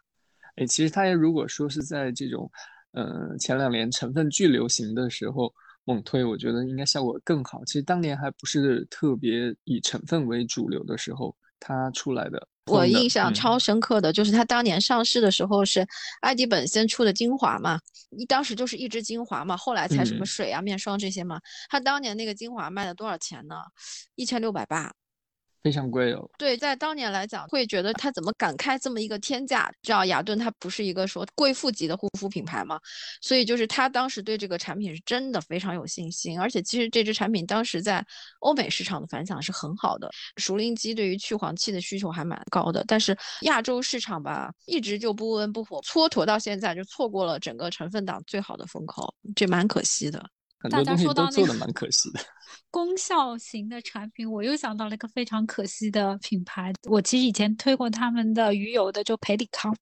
[0.55, 2.49] 哎，其实它如果说是在这种，
[2.93, 7.63] 呃，前两年成分巨流行的时候猛推，我觉得应该效果更好。
[7.65, 12.47] 其实当年还不是特别以成分为主流的时候，它出来的。
[12.67, 15.87] 我印象超深刻的就是它当年上市的时候是
[16.21, 17.79] 爱迪本先出的精华嘛，
[18.11, 21.39] 一当时就是一支精华嘛，后来才什么水啊、面霜这些嘛。
[21.69, 23.55] 它当年那个精华卖了多少钱呢？
[24.15, 24.93] 一千六百八。
[25.67, 26.29] 非常贵哦。
[26.37, 29.69] 对，在当年来讲，会觉得他怎么敢开这么一个天价？
[29.81, 32.79] 知道雅顿它不是一个说贵妇级的护肤品牌嘛，
[33.21, 36.39] 所以就是他当时对这个产品是真的非常有信心。
[36.39, 38.01] 而且其实这支产品当时在
[38.39, 42.81] 欧美市场的反响是很好的，熟龄肌对于去黄气的需求还蛮高的。
[42.87, 50.23] 但是亚洲市场吧，一直就不温不火，蹉跎到现在就错过了整个成分党最好的风口，这蛮可惜的。
[50.59, 52.19] 很多东西都做的蛮可惜的。
[52.71, 56.73] 功效型的产品，我又想到了一个非常可惜的品牌。
[56.89, 59.75] 我其实以前推过他们的鱼油的，就培里康。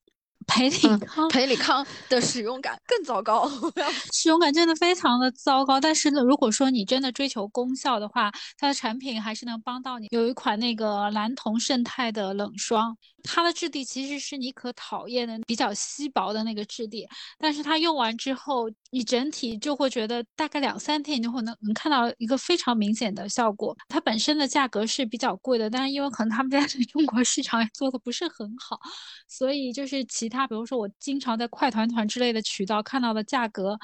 [0.48, 3.50] 培里康，培里康的使用感更糟糕，
[4.14, 5.82] 使用感真的非常的糟糕。
[5.82, 10.08] 但是呢，如果说你真的追求功效的话，它的产品还是能帮到你。
[10.12, 17.08] 有一款那个蓝铜胜肽的冷霜，它的质地其实是你可讨厌的比较稀薄的那个质地，
[17.38, 23.76] 但是它用完之后，你整体就会觉得大概两三天你就会能能看到一个非常明显的效果。
[23.90, 28.80] 它本身的价格是比较贵的，但是因为可能他们家在 中国市场也做的不是很好，
[29.28, 30.48] 所以就是其他。
[30.48, 33.78] 比如说，我经常在快团团之类的渠道看到的价格。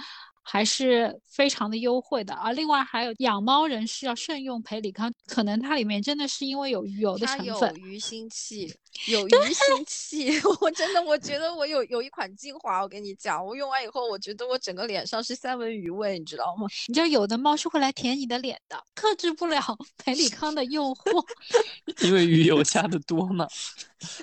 [0.43, 2.51] 还是非常的优惠的啊！
[2.53, 8.73] 另外还有养猫人士要慎用培里康，可能它里面真的是因为有鱼油的成分，有鱼腥气，
[9.07, 10.29] 有鱼腥气。
[10.61, 16.67] 我真的，我觉得我有有一款精华，我跟你讲，我用完以后，我觉得我整个脸上是三文鱼味，你知道吗？
[16.87, 19.59] 你知道有的猫是会来舔你的脸的，克制不了
[19.97, 21.25] 培里康的诱惑，
[22.05, 23.47] 因为鱼油加的多嘛，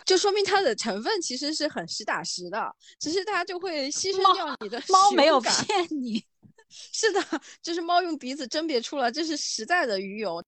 [0.05, 6.23] 就说明它的成分其实是很实打实的，只是它就会牺牲掉你的猫没有骗你。
[6.71, 7.21] 是的，
[7.63, 10.45] 就是猫用鼻子甄别出了，这是实在的鱼油。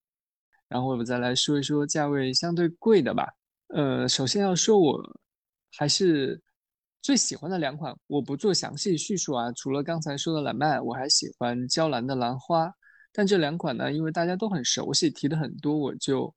[0.69, 3.27] 然后我们再来说一说价位相对贵的吧。
[3.73, 5.01] 呃，首先要说，我
[5.77, 6.41] 还是
[7.03, 9.53] 最喜欢的两款，我不做详细叙述啊。
[9.53, 12.73] 除了刚才说的蓝麦，我还喜欢娇兰的兰花。
[13.13, 16.33] 但这两款呢，因为大家都很熟悉，提的很多，我就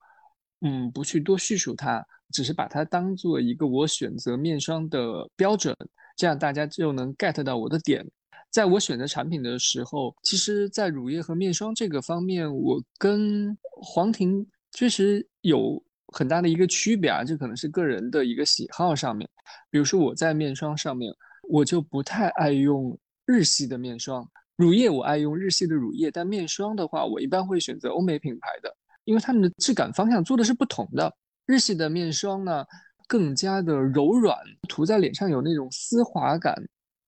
[0.60, 5.74] 嗯不去多叙述它，只是把它当做一个我选择面霜的标准，
[6.16, 8.04] 这样大家就能 get 到我的点。
[8.50, 15.82] 在我选择产品的时候，其实，在乳液和面霜这个方面，我跟黄婷确实有
[16.14, 19.28] 很大的一个区别啊，这可能是个人的一个喜好上面。
[19.68, 21.12] 比如说我在面霜上面，
[21.48, 22.96] 我就不太爱用
[23.26, 24.24] 日系的面霜，
[24.56, 28.72] 乳液我爱用日系的乳液，但面霜的话，我一般会选择欧美品牌的，
[29.04, 31.12] 因为它们的质感方向做的是不同的。
[31.46, 32.64] 日系的面霜呢，
[33.08, 36.54] 更加的柔软，涂在脸上有那种丝滑感，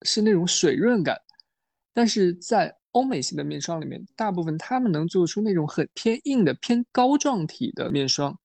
[0.03, 1.17] 是那种水润感。
[1.95, 8.37] 但是在欧美系的面霜里面，大部分他们能做出那种很偏硬的、偏膏状体的面霜。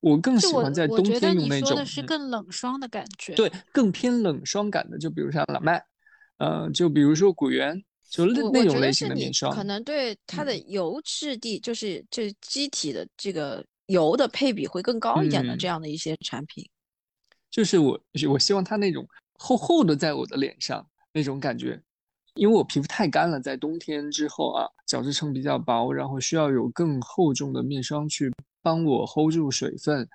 [0.00, 1.68] 我更喜欢在冬天用那种。
[1.68, 3.34] 说的是更冷霜的感觉。
[3.34, 5.82] 对，更偏冷霜感的，就比如像朗麦，
[6.38, 9.54] 呃，就比如说古源，就那那种类型的面霜。
[9.54, 16.68] 可能对它的油质地，就是这机体的这个油的配比会更高一点的这样的一些产品。
[17.50, 17.98] 就是我，
[18.30, 19.06] 我希望它那种
[19.38, 21.80] 厚厚的在我的脸上那种感觉。
[22.34, 28.30] 因为我皮肤太干了，在冬天之后啊，角质层比较薄，然后需要有更厚重的面霜去
[28.66, 30.08] 帮我 hold 住水分，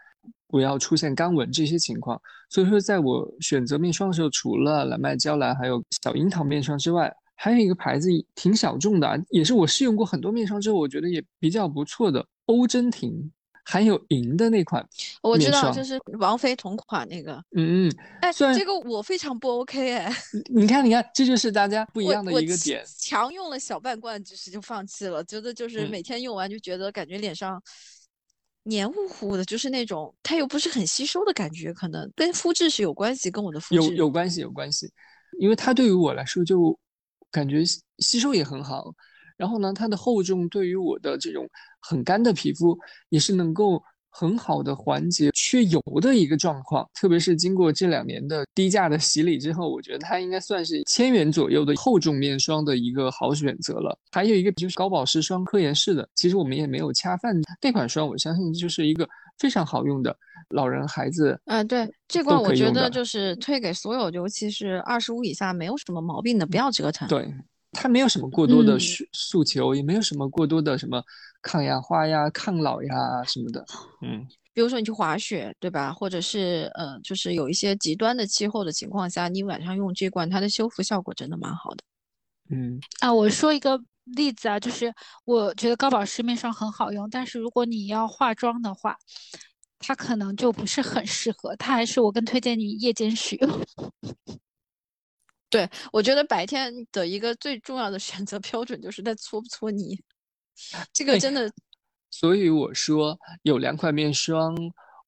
[0.49, 2.21] 不要出现干纹这些情况。
[2.49, 13.31] 所以说，在我选择面霜的时候，除了蓝麦娇兰还有小樱桃面霜之外，还有一个牌子挺小众的，也是我试用过很多面霜之后，我觉得也比较不错的欧珍婷。
[13.63, 14.83] 含有银的那款，
[15.21, 17.33] 我知道，就是王菲同款那个。
[17.55, 20.11] 嗯嗯，哎，这个我非常不 OK 哎。
[20.51, 22.83] 你看，你看，这就是大家不一样的一个点。
[22.97, 27.61] 强用了小半罐，就是就放弃了，觉得就是每天用完就觉得感觉脸上
[28.63, 34.91] 黏糊糊的，就是那种它又不是很吸收的感觉，可能跟肤质是有关系，跟我的肤质有有关系，有关系。
[35.39, 36.77] 因为它对于我来说就
[37.31, 37.63] 感觉
[37.99, 38.93] 吸收也很好。
[39.37, 41.49] 然后呢，它的厚重对于我的这种
[41.79, 42.77] 很干的皮肤
[43.09, 43.81] 也是能够
[44.11, 46.87] 很好的缓解缺油的一个状况。
[46.93, 53.97] 特别是经过这两年的低价的洗礼之后，我觉得它应该算是千元左右的厚重面霜的一个好选择了。
[54.11, 59.07] 还有一个就是高保湿霜，科颜氏的，其实我们也没有恰饭那款霜，我相信就是一个
[59.39, 60.15] 非常好用的，
[60.49, 67.07] 老人孩子嗯，对，这罐我觉得就是推给所有，尤其是二十五以下没有什么毛病的，不要折腾。
[67.07, 67.33] 对，
[67.71, 71.01] 它没有什么过多的诉诉求，也没有什么过多的什么
[71.41, 73.65] 抗氧化呀、抗老呀什么的。
[74.01, 75.91] 嗯，比如说你去滑雪，对吧？
[75.93, 81.83] 或者是呃，就是有一些极端的气候的情况下，你晚上用这罐，它的修复效果真的蛮好的。
[82.49, 84.93] 嗯啊，我说一个例子啊，就是
[85.25, 88.97] 我觉得高保湿面霜很好用，但是如果你要化妆的话，
[89.79, 91.55] 它可能就不是很适合。
[91.55, 93.61] 它还是我更推荐你夜间使用。
[95.49, 99.99] 对，我觉得白天的一个最重要的选择标准就是在搓不搓泥，
[100.93, 101.51] 这个真的。
[102.09, 104.55] 所以我说有两款面霜。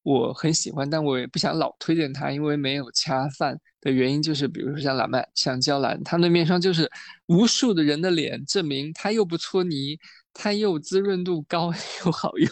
[0.04, 6.86] 我很喜欢，但我也不想老推荐它，因为没有恰饭的原因就是，比如说像蓝麦、像娇兰，它的面霜就是
[7.28, 9.98] 无数的人的脸证明它又不搓泥，
[10.34, 11.72] 它又滋润度高
[12.04, 12.50] 又好用。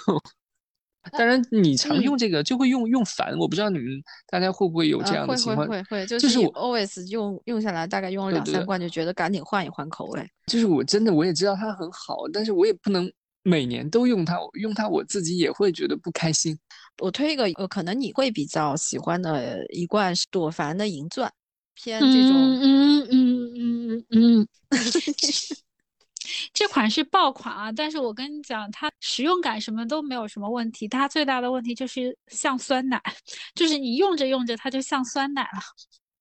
[1.11, 3.87] 当然，你常用这个就会用用烦，我不知道你们
[4.29, 5.67] 大家会不会有这样的情况？
[5.67, 10.31] 会会会，就是我 always 用用下来，大概用了两三罐就觉得赶紧换一换口味。
[10.47, 13.11] 就是我真的我也知道它很好，但是我也不能
[13.43, 16.57] 每年都用它，用它我自己也会觉得不开心。
[17.03, 21.33] 我推一个，呃，可能你会比较喜欢的一罐是朵梵的银钻，
[21.75, 24.49] 偏这种，嗯嗯嗯嗯嗯，
[26.53, 27.73] 这款是爆款啊！
[27.73, 33.01] 但是我跟你讲，它使用感什么都没有什么问题，它最大的问题就是像酸奶，
[33.55, 35.61] 就是你用着用着它就像酸奶了。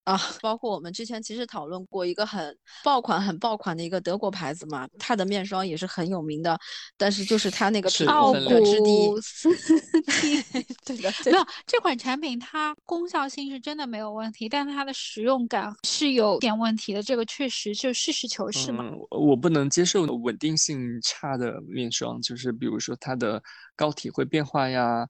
[0.04, 6.58] 啊， 包括我们之前其实讨论过一个很爆款、很爆款的一个德国牌子嘛，它的面霜也是很有名的，
[6.98, 10.42] 但是就是它那个奥古斯蒂，
[10.86, 18.84] 对的，没有这款产品它功效性是真的没有问题，但是它的使用感是有点问题的，这个确实就实事求是嘛。
[19.12, 23.42] 我不能接受稳定性差的面霜，就是比如说它的
[23.76, 25.08] 膏体会变化呀。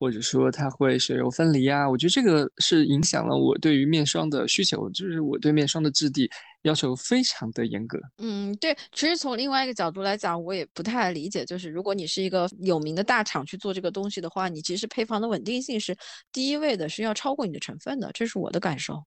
[0.00, 6.28] 或者说它会水油分离啊，我觉得这个是影响了我对于面霜的需求，就是我对面霜的质地
[6.62, 8.00] 要求非常的严格。
[8.16, 15.94] 嗯，对，其实从另外一个角度来讲，我也不太理解，就是如果你是一个有名的大厂去做这个东西的话，你其实配方的稳定性是
[16.32, 19.04] 第一位的，是要超过你的成分的，这是我的感受。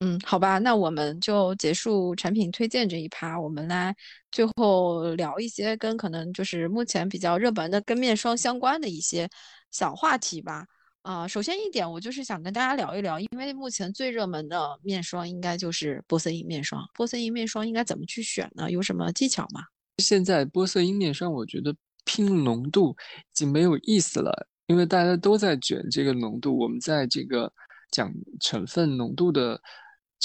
[0.00, 3.96] 嗯，好吧，那我们就结束产品推荐这一趴，我们来
[4.30, 9.26] 最后聊一些跟可能就是目前比较热门的跟面霜相关的一些
[9.70, 10.66] 小话题吧。
[11.00, 16.82] 啊，首先一点，我就是想跟大家聊一聊，因为目前最热门的面霜应该就是玻色因面霜。
[16.94, 18.70] 玻色因面霜应该怎么去选呢？
[18.70, 19.62] 有什么技巧吗？
[20.02, 21.74] 现在玻色因面霜，我觉得
[22.04, 26.58] 拼浓度已经没有意思了，因为大家都在卷这个浓度。
[26.58, 27.50] 我们在这个
[27.90, 29.58] 讲成分浓度的。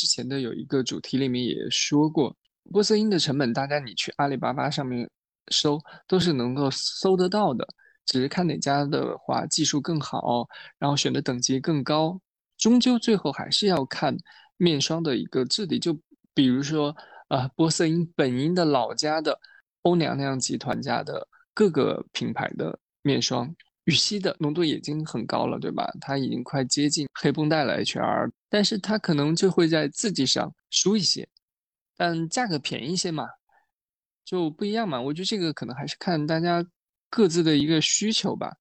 [0.01, 2.35] 之前的有一个主题里面也说过，
[2.71, 5.07] 玻色因的成本，大家你去阿里巴巴上面
[5.51, 7.67] 搜都是能够搜得到的，
[8.07, 10.47] 只是看哪家的话技术更好，
[10.79, 12.19] 然后选的等级更高，
[12.57, 14.17] 终究最后还是要看
[14.57, 15.77] 面霜的一个质地。
[15.77, 15.95] 就
[16.33, 16.95] 比如说，
[17.27, 19.39] 呃，玻色因本因的老家的
[19.83, 23.55] 欧娘娘集团家的各个品牌的面霜。
[23.91, 25.85] 羽西的浓度已经很高了，对吧？
[25.99, 31.27] 它已经快接近黑绷带了 HR，但是它可能就会在字迹上输一些，
[31.97, 33.27] 但价格便宜一些嘛，
[34.23, 35.01] 就不一样嘛。
[35.01, 36.65] 我觉得这个可能还是看大家
[37.09, 38.55] 各自的一个需求吧。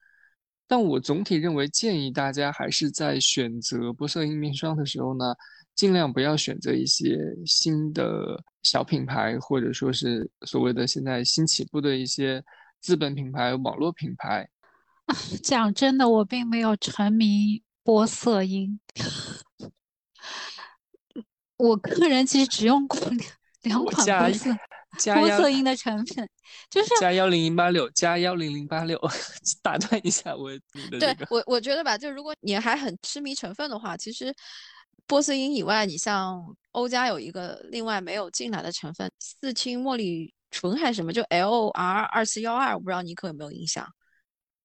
[0.67, 5.33] 但我总体认为，建议大家还是在选择玻色因面霜的时候呢，
[5.77, 7.17] 尽量不要选择一些
[7.47, 12.43] 新的小品牌，或者说是所谓的现在新起步的一些
[12.81, 14.49] 资本品牌、网络品牌。
[15.43, 18.79] 讲真的，我并没有沉迷玻色因。
[21.57, 22.99] 我个人其实只用过
[23.63, 24.51] 两款玻色
[25.13, 26.29] 玻色因的成分，
[26.71, 28.99] 就是加幺零零八六加幺零零八六。
[29.63, 30.51] 打断一下我
[30.99, 34.35] 对我我觉得吧，就如果你还很痴迷成分的话，其实
[35.07, 36.43] 玻色因以外，你像
[36.73, 43.87] 欧家有一个另外没有进来的成分，四氢茉莉醇还是什么，就 L R 二四幺二，我不知道你可有没有印象。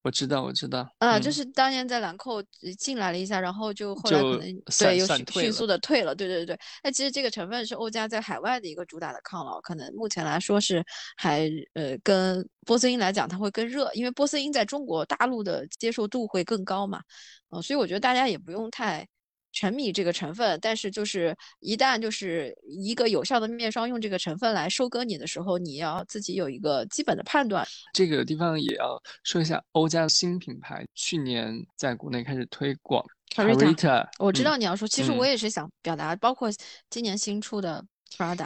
[0.05, 2.39] 我知道，我知道，啊，就是当年在兰蔻
[2.77, 6.59] 进来了一下，然后就后来可能对又迅速的退了，对对对对。
[6.83, 10.85] 那其实这个成分是欧家在海外的一个主打的抗老，可能目前来说是
[11.17, 17.01] 还呃跟玻色因来讲它会更热，因为玻色因在中国大陆的接受度会更高嘛，
[17.49, 19.07] 呃，所以我觉得大家也不用太。
[19.55, 27.65] 沉迷这个成分，但是就是一旦就是一个有效的面霜用这个成分来收割你的时候，你要自己有一个基本的判断。
[27.93, 33.03] 这个地方也要说一下欧家新品牌，去年在国内开始推广。
[33.33, 36.49] Carita，我知道你要说，其实我也是想表达，包括
[36.89, 37.83] 今年新出的
[38.15, 38.45] Prada。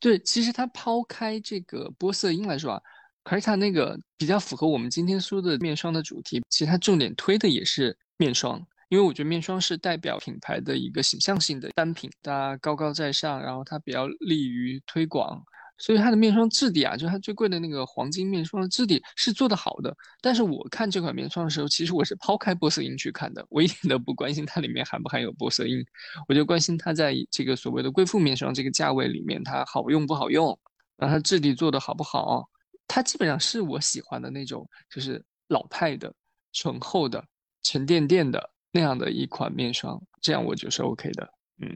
[0.00, 2.82] 对，其实它抛开这个玻色因来说啊，
[3.22, 15.42] 可是它那个比较符合我们今天说的面霜的主题，其实它重点推的也是面霜，因为我觉得面霜是代表品牌的一个形象性的单品，它高高在上，然后它比较利于推广。
[15.80, 19.96] 所以它的面霜质地啊，就是它最贵的那个黄金面霜的质地是做得好的。
[20.20, 25.78] 但是我看这款面霜的时候，其实我是抛开玻色因去看的，我一点都不关心它里面含不含有玻色因，
[26.26, 30.58] 我就关心它在这个所谓的贵妇面霜这个价位里面，它好用不好用，
[30.96, 32.44] 然后它质地做的好不好。
[32.88, 36.12] 它基本上是我喜欢的那种，就是老派的、
[36.52, 37.24] 醇厚的、
[37.62, 41.28] 沉甸甸的那样的一款面霜，这样我就是 OK 的，
[41.60, 41.68] 嗯。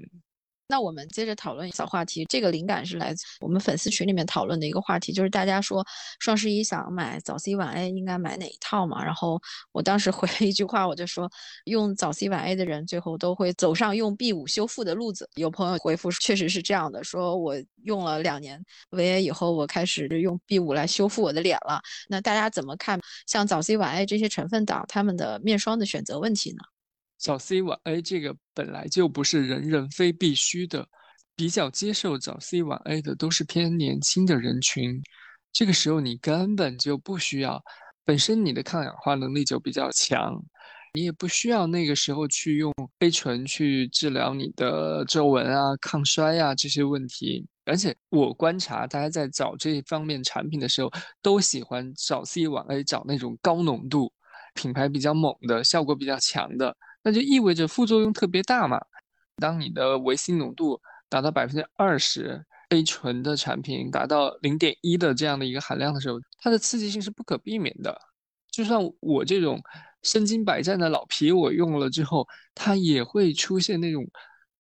[0.69, 5.85] 那我们接着讨论小话题，这个灵感是来自我们粉丝群里面讨论的一个话题，就是大家说
[6.19, 9.05] 双十一想买早 C 晚 A 应该买哪一套嘛？
[9.05, 9.39] 然后
[9.73, 11.31] 我当时回了一句话，我就说
[11.65, 15.29] 用早 C 晚 A 的人最后都会走上用 B 五修复的路子。
[15.35, 18.59] 有朋友回复确实是这样的，说我用了两年
[18.93, 21.83] 维 A 以后，我开始用 B 五来修复我的脸了。
[22.09, 26.63] 那大家怎么看像早 C 晚 A 这些成分党他们的面霜的选择问题呢？
[27.23, 30.85] 早 C 晚 A 这个本来就不是人人非必须的，
[31.37, 35.01] 比较接受早 C 晚 A 的都是偏年轻的人群。
[35.53, 37.63] 这个时候你根本就不需要，
[38.05, 40.35] 本身你的抗氧化能力就比较强，
[40.95, 47.47] 你也不需要那个时候去用 A 醇去治疗你的皱纹啊、抗衰啊这些问题。
[47.65, 50.91] 而且我观察大家在找这方面产品的时候，
[51.23, 54.13] 都喜欢找 C 晚 A 找那种高浓度、
[54.55, 56.77] 品牌比较猛的、效果比较强的。
[57.03, 58.81] 那就意味着副作用特别大嘛。
[59.37, 67.99] 当你的维 C 浓度达到百分之二十，A 醇的产品达到零点一的这样的一个含量的时候，它的刺激性是不可避免的。
[68.51, 69.61] 就算我这种
[70.03, 74.07] 身经百战的老皮，我用了之后，它也会出现那种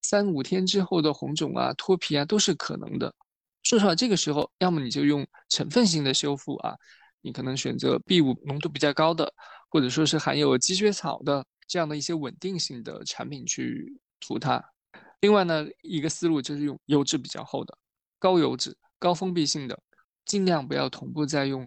[0.01, 3.15] 三五天之后的红肿啊、脱皮啊，都是可能的。
[3.63, 6.75] 说实话，这个时候要么你就用成分性的修复啊，
[7.21, 9.33] 你可能选择 B 五浓度比较高的，
[9.69, 11.45] 或者说是含有积雪草的。
[11.67, 14.63] 这样的一些稳定性的产品去涂它。
[15.21, 17.77] 另外呢，一个思路就是用油脂比较厚的、
[18.19, 19.79] 高油脂、高封闭性的，
[20.25, 21.67] 尽量不要同步再用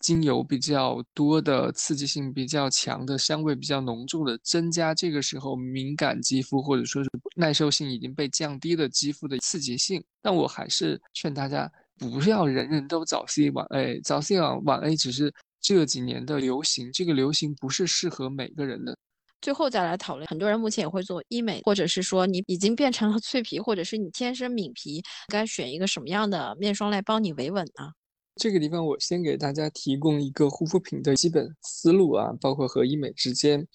[0.00, 10.02] 精油比较多的、刺激性比较强的、香味比较浓重的，增加这个时候敏感肌肤或者说是耐受性已经被降低的肌肤的刺激性。
[10.22, 18.96] 但我还是劝大家不要人人都早 C 晚 A，早 C 晚晚 A 只是这几年的流行，这个流行不是适合每个人的。
[19.44, 27.92] 最后再来讨论，很多人目前也会做医美，或者是说你已经变成了脆皮，或者是你天生敏皮，该选一个什么样的面霜来帮你维稳呢？
[28.36, 33.68] 这个地方我先给大家提供一个护肤品的基本思路啊，包括和医美之间，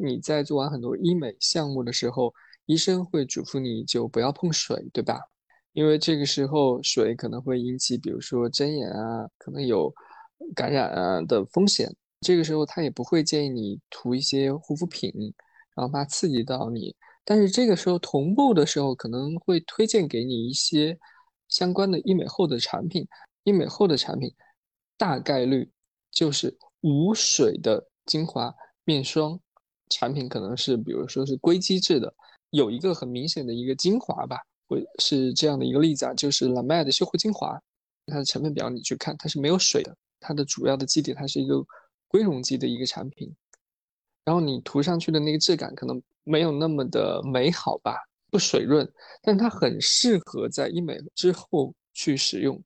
[0.00, 2.32] 你在做完很多医美项目的时候，
[2.66, 5.18] 医生会嘱咐你就不要碰水，对吧？
[5.72, 9.92] 因为这个时候水可能会引起，比如说针眼啊，可能有
[10.54, 11.92] 感染啊的风险。
[12.20, 15.12] 这个时候他也不会建议你涂一些护肤品，
[15.74, 16.94] 然后怕刺激到你。
[17.24, 20.98] 但是这个时候同步的时候，可能会推荐给你一些
[21.48, 23.06] 相关的医美后的产品。
[23.44, 24.32] 医美后的产品
[24.96, 25.70] 大概率
[26.10, 28.52] 就是无水的精华
[28.84, 29.38] 面霜
[29.90, 32.12] 产品，可能是比如说是硅基质的，
[32.50, 37.60] 有一个很明显的一个精华吧，会是这样的一个例子啊，就是 La Mer 的修护精华，
[38.06, 41.64] 它的成分表你去看，它是没有水的，它的主要的基底它是一个。
[42.08, 43.34] 硅溶剂的一个产品，
[44.24, 47.96] 然后你涂上去的那个质感可能没有那么的美好吧，
[48.30, 48.88] 不水润，
[49.22, 52.62] 但它很适合在医美之后去使用。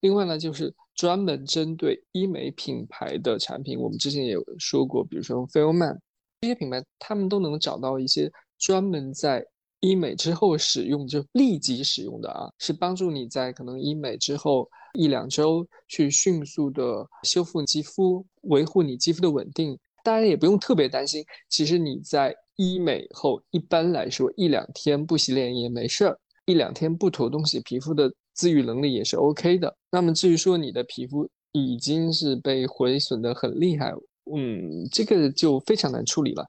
[0.00, 6.00] 另外呢，就是专门针对医美品牌的产品，我们之前也有说过，比如说 f i l m a n
[6.40, 9.44] 这些品牌，他们都能找到一些专门在
[9.80, 14.68] 医美之后使用，就立即使用的啊，是帮助你在可能医美之后。
[14.94, 19.78] 一两周去迅速的修复肌肤，维护你肌肤的稳定。
[20.04, 29.76] 大家也不用特别担心，其实你在医美后，一般来说一两天不洗脸也没事儿，一两天不涂东西，皮肤的自愈能力也是 OK 的。
[29.90, 33.92] 那么至于说你的皮肤已经是被毁损的很厉害，
[34.34, 36.44] 嗯，这个就非常难处理了。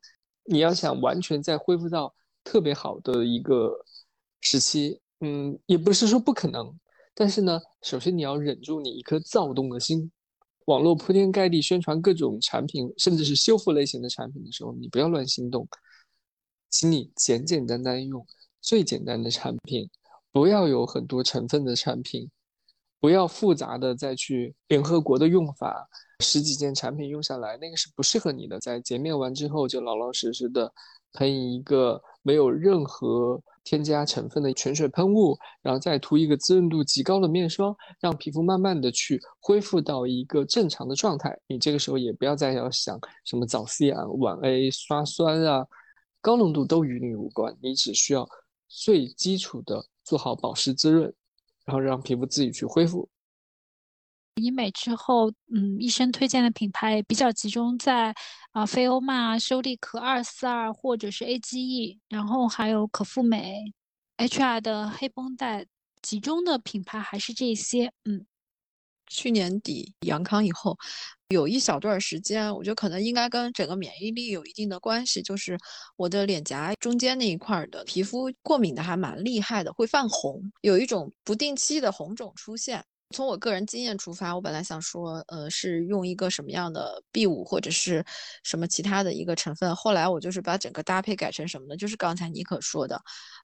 [0.45, 2.11] 你要想完全再恢复到
[2.43, 3.71] 特别好的一个
[4.41, 6.73] 时期，嗯，也不是说不可能。
[7.15, 10.11] 但是呢，首先你要忍住你一颗躁动的心。
[10.65, 15.67] 网络铺天盖地宣传各种产品，甚至是修复类型的产品的时候，你不要乱心动。
[16.69, 18.25] 请你简简单单用
[18.61, 19.89] 最简单的产品，
[20.31, 22.29] 不要有很多成分的产品，
[22.99, 25.87] 不要复杂的再去联合国的用法，
[26.21, 28.57] 十几件产品用下来，那个是不适合你的。
[28.59, 30.73] 在洁面完之后，就老老实实的
[31.11, 41.37] 喷一个没有任何添加成分的泉水喷雾，然后再涂一个滋润度极高的面霜，让皮肤慢慢的去恢复到一个正常的状态。
[41.47, 45.65] 你这个时候也不要再要想什么早 C 啊、晚 A、刷酸啊，
[46.21, 48.27] 高浓度都与你无关，你只需要
[48.67, 51.13] 最基础的做好保湿滋润，
[51.65, 53.09] 然后让皮肤自己去恢复。
[54.35, 58.13] 医美之后，嗯，医生推荐的品牌比较集中在
[58.51, 63.73] 啊，菲欧曼啊、修丽可二四二或者是 AGE，然后还有可复美、
[64.17, 65.65] HR 的黑绷带，
[66.01, 67.91] 集中的品牌还是这些。
[68.05, 68.25] 嗯，
[69.05, 70.77] 去年底阳康以后，
[71.29, 75.57] 有一小段时间，我觉得可能应该跟整个免疫力有一定的关系，就是
[75.95, 82.83] 我的脸颊中间那一块的皮肤过敏的还蛮厉害的，会泛红，有一种不定期的红肿出现。
[83.13, 88.03] 从我个人经验出发，我本来想说，呃，是用一个什么样的 B 五或者是
[88.43, 89.73] 什么其他的一个成分。
[89.75, 91.77] 后来我就是把整个搭配改成什么呢？
[91.77, 93.01] 就是刚才妮可说的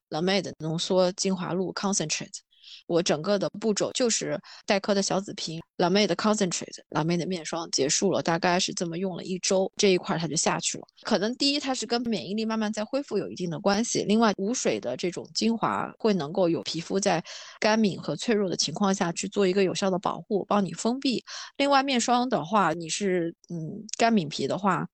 [0.09, 2.39] La Mer 的浓缩精华露 Concentrate。
[2.88, 10.84] 我整个的步骤就是黛珂的小紫瓶、La Me 的 Concentrate、La Me 的面霜结束了，大概是这么用了一周，这一块它就下去了。
[11.03, 17.24] 可能第一它是跟免疫力慢慢在恢复有一定的关系，另外无水的这种精华会能够有皮肤在
[17.60, 21.24] 干敏和脆弱的情况下去做一个有效的保护，帮你封闭。
[21.57, 24.88] 另外面霜的话，你是嗯干敏皮的话。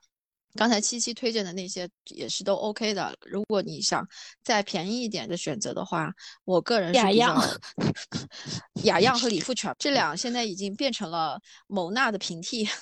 [0.55, 3.15] 刚才七七推荐的那些也是都 OK 的。
[3.21, 4.07] 如果你想
[4.43, 6.11] 再便宜一点的选择的话，
[6.43, 7.59] 我个人是雅漾、
[8.83, 12.67] 雅漾和理肤泉这两现在已经变成了某娜的平替。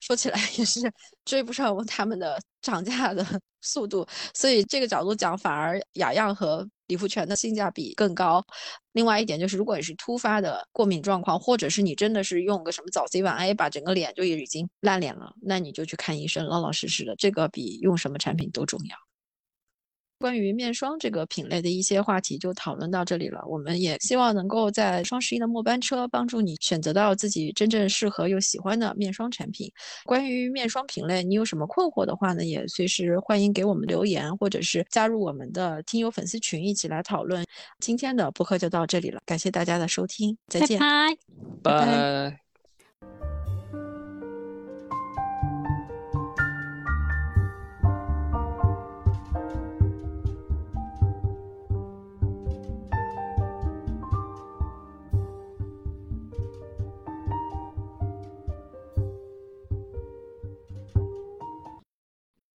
[0.00, 0.80] 说起来也是
[1.24, 3.24] 追不上他们的涨价的
[3.60, 4.04] 速度，
[4.34, 8.44] 所以这个角度讲，反而雅漾和理肤泉的性价比更高。
[8.92, 19.01] 另外一点就是，如果你是突发的过敏状况，或者是你真的是用个什么早 C 晚 A 把整个脸就已经烂脸了，那你就去看医生，老老实实的，这个比用什么产品都重要。
[20.22, 23.42] 关于面霜这个品类的一些话题就讨论到这里了。
[23.46, 29.70] 我们也希望能够在双十一的末班车帮助你选择到自己真正适合又喜欢的面霜产品。
[30.04, 32.44] 关于面霜品类，你有什么困惑的话呢？
[32.44, 37.44] 也随时欢迎给我们留言，或者是加入我们的听友粉丝群一起来讨论。
[37.80, 41.16] 今天的播客就到这里了，感谢大家的收听，再见，拜
[41.62, 42.51] 拜。